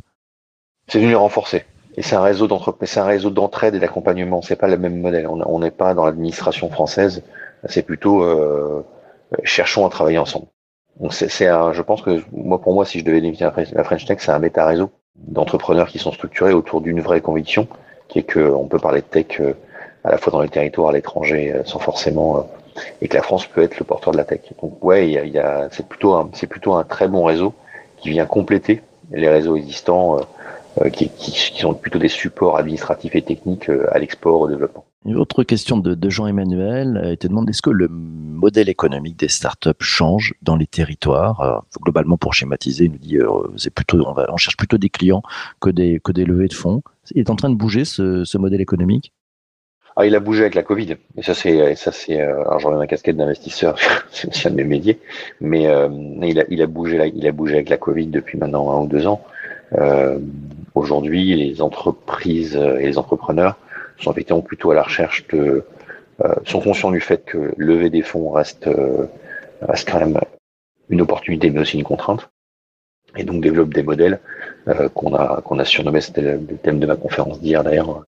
C'est 0.88 1.00
venu 1.00 1.10
les 1.10 1.16
renforcer. 1.16 1.66
Et 1.98 2.04
c'est 2.04 2.16
un 2.16 2.22
réseau 2.22 2.48
d'entreprise, 2.48 2.90
c'est 2.90 3.00
un 3.00 3.06
réseau 3.06 3.32
d'entraide 3.32 3.74
et 3.76 3.80
d'accompagnement. 3.80 4.42
C'est 4.42 4.56
pas 4.56 4.68
le 4.68 4.78
même 4.78 5.02
modèle. 5.02 5.28
On 5.28 5.60
n'est 5.60 5.72
pas 5.72 5.96
dans 5.96 6.06
l'administration 6.06 6.70
française. 6.70 7.24
C'est 7.68 7.82
plutôt 7.82 8.24
euh, 8.24 8.86
cherchons 9.44 9.86
à 9.86 9.90
travailler 9.90 10.20
ensemble. 10.20 10.46
C'est, 11.12 11.30
je 11.30 11.82
pense 11.82 12.02
que 12.02 12.22
moi 12.32 12.60
pour 12.60 12.74
moi, 12.74 12.86
si 12.86 13.00
je 13.00 13.06
devais 13.06 13.22
définir 13.22 13.54
la 13.74 13.84
French 13.84 14.06
Tech, 14.06 14.18
c'est 14.20 14.32
un 14.32 14.40
méta 14.40 14.66
réseau 14.66 14.90
d'entrepreneurs 15.16 15.88
qui 15.88 16.00
sont 16.00 16.12
structurés 16.12 16.54
autour 16.54 16.82
d'une 16.82 17.02
vraie 17.02 17.22
conviction, 17.22 17.68
qui 18.08 18.20
est 18.20 18.32
qu'on 18.32 18.68
peut 18.68 18.80
parler 18.80 19.02
de 19.02 19.06
tech 19.06 19.40
euh, 19.40 19.54
à 20.04 20.12
la 20.12 20.18
fois 20.18 20.32
dans 20.32 20.42
les 20.42 20.50
territoires, 20.50 20.90
à 20.90 20.94
l'étranger, 20.94 21.54
euh, 21.54 21.64
sans 21.66 21.80
forcément 21.80 22.48
et 23.02 23.08
que 23.08 23.16
la 23.16 23.24
France 23.24 23.46
peut 23.48 23.64
être 23.64 23.80
le 23.80 23.86
porteur 23.86 24.12
de 24.12 24.18
la 24.18 24.24
tech. 24.24 24.42
Donc 24.62 24.84
ouais, 24.84 25.10
il 25.10 25.34
y 25.34 25.40
a, 25.40 25.68
c'est 25.72 25.88
plutôt 25.88 26.14
un, 26.14 26.30
c'est 26.34 26.48
plutôt 26.48 26.74
un 26.74 26.84
très 26.84 27.08
bon 27.08 27.24
réseau 27.24 27.54
qui 27.98 28.10
vient 28.10 28.26
compléter 28.26 28.82
les 29.12 29.30
réseaux 29.30 29.56
existants 29.56 30.20
euh, 30.82 30.90
qui, 30.90 31.10
qui, 31.10 31.32
sont 31.60 31.74
plutôt 31.74 32.00
des 32.00 32.10
supports 32.10 32.58
administratifs 32.58 33.16
et 33.16 33.22
techniques 33.22 33.70
euh, 33.70 33.88
à 33.92 34.00
l'export, 34.00 34.42
au 34.42 34.48
développement. 34.48 34.86
Une 35.06 35.16
autre 35.16 35.44
question 35.44 35.78
de, 35.78 35.96
de 35.96 36.10
Jean-Emmanuel 36.10 36.98
euh, 36.98 37.12
il 37.12 37.18
te 37.18 37.28
demande 37.28 37.50
est-ce 37.50 37.62
que 37.62 37.70
le 37.70 37.88
modèle 37.88 38.68
économique 38.68 39.18
des 39.18 39.30
startups 39.30 39.72
change 39.80 40.34
dans 40.42 40.56
les 40.56 40.68
territoires? 40.68 41.66
Globalement, 41.82 42.18
pour 42.18 42.34
schématiser, 42.34 42.86
il 42.86 42.92
nous 42.92 42.98
dit 42.98 43.18
c'est 43.58 43.74
plutôt 43.74 44.06
on, 44.06 44.14
va, 44.14 44.26
on, 44.30 44.38
cherche 44.38 44.58
plutôt 44.58 44.78
des 44.78 44.90
clients 44.90 45.24
que 45.60 45.70
des 45.70 46.00
que 46.04 46.12
des 46.12 46.26
levées 46.26 46.48
de 46.48 46.54
fonds. 46.54 46.82
Il 47.12 47.20
est 47.20 47.30
en 47.30 47.36
train 47.36 47.50
de 47.50 47.56
bouger 47.56 47.86
ce, 47.86 48.26
ce 48.26 48.38
modèle 48.38 48.62
économique? 48.62 49.14
Ah, 50.00 50.06
il 50.06 50.14
a 50.14 50.20
bougé 50.20 50.42
avec 50.42 50.54
la 50.54 50.62
Covid. 50.62 50.98
Et 51.18 51.24
ça, 51.24 51.34
c'est, 51.34 51.74
ça, 51.76 51.92
c'est, 51.92 52.22
alors 52.22 52.60
j'en 52.60 52.72
ai 52.72 52.78
ma 52.78 52.86
casquette 52.86 53.18
d'investisseur, 53.18 53.80
c'est 54.12 54.46
un 54.46 54.52
de 54.52 54.56
mes 54.56 54.64
métiers. 54.64 55.00
Mais 55.42 55.68
euh, 55.68 55.90
il 56.22 56.40
a, 56.40 56.44
il 56.50 56.62
a 56.62 56.68
bougé, 56.68 57.12
il 57.16 57.26
a 57.26 57.32
bougé 57.32 57.56
avec 57.56 57.70
la 57.70 57.78
Covid 57.78 58.06
depuis 58.06 58.38
maintenant 58.38 58.70
un 58.72 58.84
ou 58.84 58.88
deux 58.88 59.08
ans. 59.08 59.24
Euh, 59.74 60.20
Aujourd'hui, 60.76 61.34
les 61.34 61.60
entreprises 61.64 62.56
et 62.56 62.86
les 62.86 63.00
entrepreneurs 63.00 63.58
sont 64.00 64.42
plutôt 64.42 64.72
à 64.72 64.76
la 64.76 64.84
recherche 64.84 65.28
de, 65.28 65.64
euh, 66.24 66.34
sont 66.46 66.62
conscients 66.62 66.92
du 66.92 67.00
fait 67.00 67.24
que 67.26 67.54
lever 67.58 67.90
des 67.90 68.02
fonds 68.02 68.32
reste, 68.32 68.68
euh, 68.68 69.06
reste 69.62 69.90
quand 69.90 70.00
même 70.00 70.20
une 70.90 71.02
opportunité, 71.02 71.50
mais 71.50 71.60
aussi 71.60 71.78
une 71.78 71.84
contrainte, 71.84 72.30
et 73.16 73.24
donc 73.24 73.42
développent 73.42 73.74
des 73.74 73.84
modèles 73.84 74.20
euh, 74.68 74.90
qu'on 74.90 75.14
a 75.16 75.42
qu'on 75.42 75.60
a 75.60 75.66
surnommé, 75.66 76.02
c'était 76.02 76.22
le, 76.22 76.40
thème 76.62 76.80
de 76.80 76.88
ma 76.88 76.96
conférence 76.96 77.40
d'hier 77.40 77.64
d'ailleurs, 77.64 78.04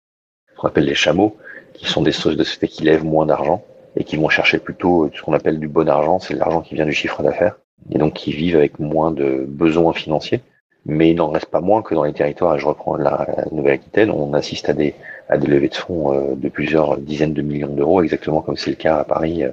qu'on 0.57 0.69
appelle 0.69 0.87
les 0.87 0.95
chameaux, 0.95 1.37
qui 1.75 1.87
sont 1.87 2.03
des 2.03 2.13
sociétés 2.13 2.69
qui 2.69 2.85
lèvent 2.85 3.05
moins 3.05 3.27
d'argent 3.27 3.63
et 3.97 4.05
qui 4.05 4.17
vont 4.17 4.29
chercher 4.29 4.59
plutôt 4.59 5.11
ce 5.15 5.21
qu'on 5.23 5.35
appelle 5.35 5.59
du 5.59 5.69
bon 5.69 5.89
argent, 5.89 6.19
c'est 6.19 6.35
l'argent 6.35 6.63
qui 6.63 6.75
vient 6.75 6.87
du 6.87 6.93
chiffre 6.93 7.23
d'affaires, 7.23 7.59
et 7.91 7.99
donc 7.99 8.15
qui 8.15 8.33
vivent 8.33 8.57
avec 8.57 8.79
moins 8.79 9.11
de 9.11 9.45
besoins 9.47 9.93
financiers 9.93 10.41
mais 10.89 11.11
il 11.11 11.17
n'en 11.17 11.29
reste 11.29 11.47
pas 11.51 11.61
moins 11.61 11.83
que 11.83 11.95
dans 11.95 12.03
les 12.03 12.15
territoires, 12.15 12.57
et 12.57 12.59
je 12.59 12.67
reprends 12.67 12.97
la, 12.97 13.27
Nouvelle-Aquitaine, 13.53 14.11
on 14.11 14.33
assiste 14.33 14.71
à 14.71 14.73
des, 14.73 14.95
à 15.29 15.37
des 15.37 15.47
levées 15.47 15.69
de 15.69 15.75
fonds 15.75 16.15
euh, 16.15 16.35
de 16.35 16.49
plusieurs 16.49 16.97
dizaines 16.97 17.35
de 17.35 17.43
millions 17.43 17.75
d'euros, 17.75 18.03
exactement 18.03 18.41
comme 18.41 18.57
c'est 18.57 18.71
le 18.71 18.77
cas 18.77 18.97
à 18.97 19.05
Paris. 19.05 19.45
Euh, 19.45 19.53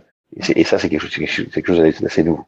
et, 0.56 0.64
ça, 0.64 0.80
c'est 0.80 0.90
quelque 0.90 1.02
chose, 1.02 1.12
c'est 1.12 1.52
quelque 1.52 1.68
chose 1.68 1.80
d'assez 2.02 2.24
nouveau. 2.24 2.46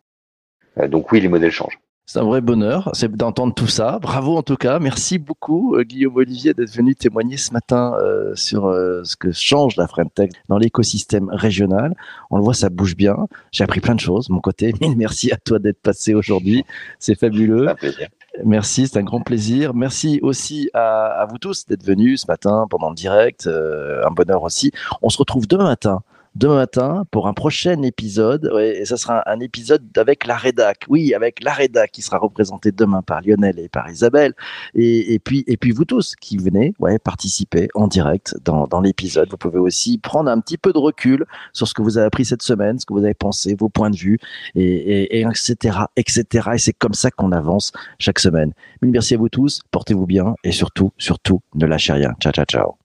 Euh, 0.79 0.87
donc 0.87 1.11
oui, 1.11 1.19
les 1.19 1.27
modèles 1.27 1.51
changent. 1.51 1.79
C'est 2.05 2.19
un 2.19 2.23
vrai 2.23 2.39
bonheur, 2.39 2.89
c'est 2.93 3.11
d'entendre 3.11 3.53
tout 3.53 3.67
ça. 3.67 3.99
Bravo 4.01 4.37
en 4.37 4.41
tout 4.41 4.55
cas. 4.55 4.79
Merci 4.79 5.17
beaucoup 5.17 5.75
Guillaume 5.81 6.15
Olivier 6.15 6.53
d'être 6.53 6.73
venu 6.73 6.95
témoigner 6.95 7.35
ce 7.35 7.51
matin 7.51 7.97
sur 8.33 8.71
ce 9.03 9.17
que 9.17 9.33
change 9.33 9.75
la 9.75 9.87
Tech 10.15 10.29
dans 10.47 10.57
l'écosystème 10.57 11.27
régional. 11.29 11.97
On 12.31 12.37
le 12.37 12.43
voit, 12.43 12.53
ça 12.53 12.69
bouge 12.69 12.95
bien. 12.95 13.27
J'ai 13.51 13.65
appris 13.65 13.81
plein 13.81 13.93
de 13.93 13.99
choses. 13.99 14.29
Mon 14.29 14.39
côté, 14.39 14.73
mille 14.81 14.95
merci 14.95 15.33
à 15.33 15.35
toi 15.35 15.59
d'être 15.59 15.81
passé 15.81 16.13
aujourd'hui. 16.13 16.63
C'est 16.97 17.19
fabuleux. 17.19 17.67
Un 17.67 17.75
plaisir. 17.75 18.07
Merci, 18.45 18.87
c'est 18.87 18.97
un 18.97 19.03
grand 19.03 19.21
plaisir. 19.21 19.73
Merci 19.73 20.19
aussi 20.21 20.69
à, 20.73 21.25
vous 21.29 21.37
tous 21.37 21.65
d'être 21.65 21.83
venus 21.83 22.21
ce 22.21 22.27
matin 22.27 22.67
pendant 22.69 22.89
le 22.89 22.95
direct. 22.95 23.47
Euh, 23.47 24.05
un 24.05 24.11
bonheur 24.11 24.43
aussi. 24.43 24.71
On 25.01 25.09
se 25.09 25.17
retrouve 25.17 25.47
demain 25.47 25.65
matin 25.65 26.01
demain 26.37 26.55
matin 26.55 27.03
pour 27.11 27.27
un 27.27 27.33
prochain 27.33 27.81
épisode. 27.81 28.51
et 28.59 28.85
ça 28.85 28.97
sera 28.97 29.23
un, 29.29 29.39
épisode 29.39 29.85
avec 29.97 30.25
la 30.25 30.35
rédac. 30.35 30.85
Oui, 30.87 31.13
avec 31.13 31.43
la 31.43 31.53
rédac 31.53 31.91
qui 31.91 32.01
sera 32.01 32.17
représentée 32.17 32.71
demain 32.71 33.01
par 33.01 33.21
Lionel 33.21 33.59
et 33.59 33.69
par 33.69 33.89
Isabelle. 33.89 34.33
Et, 34.75 35.19
puis, 35.23 35.43
et 35.47 35.57
puis 35.57 35.71
vous 35.71 35.85
tous 35.85 36.15
qui 36.15 36.37
venez 36.37 36.73
ouais, 36.79 36.99
participer 36.99 37.67
en 37.75 37.87
direct 37.87 38.35
dans, 38.43 38.67
dans 38.67 38.81
l'épisode. 38.81 39.29
Vous 39.29 39.37
pouvez 39.37 39.59
aussi 39.59 39.97
prendre 39.97 40.29
un 40.29 40.39
petit 40.39 40.57
peu 40.57 40.73
de 40.73 40.77
recul 40.77 41.25
sur 41.53 41.67
ce 41.67 41.73
que 41.73 41.81
vous 41.81 41.97
avez 41.97 42.07
appris 42.07 42.25
cette 42.25 42.43
semaine, 42.43 42.79
ce 42.79 42.85
que 42.85 42.93
vous 42.93 43.03
avez 43.03 43.13
pensé, 43.13 43.55
vos 43.55 43.69
points 43.69 43.89
de 43.89 43.97
vue, 43.97 44.19
et, 44.55 45.19
et, 45.19 45.21
etc., 45.21 45.79
etc. 45.95 46.49
Et 46.53 46.57
c'est 46.57 46.73
comme 46.73 46.93
ça 46.93 47.11
qu'on 47.11 47.31
avance 47.31 47.71
chaque 47.99 48.19
semaine. 48.19 48.53
Merci 48.81 49.15
à 49.15 49.17
vous 49.17 49.29
tous. 49.29 49.61
Portez-vous 49.71 50.05
bien 50.05 50.35
et 50.43 50.51
surtout, 50.51 50.91
surtout, 50.97 51.41
ne 51.55 51.65
lâchez 51.65 51.93
rien. 51.93 52.13
Ciao, 52.19 52.31
ciao, 52.31 52.45
ciao. 52.45 52.75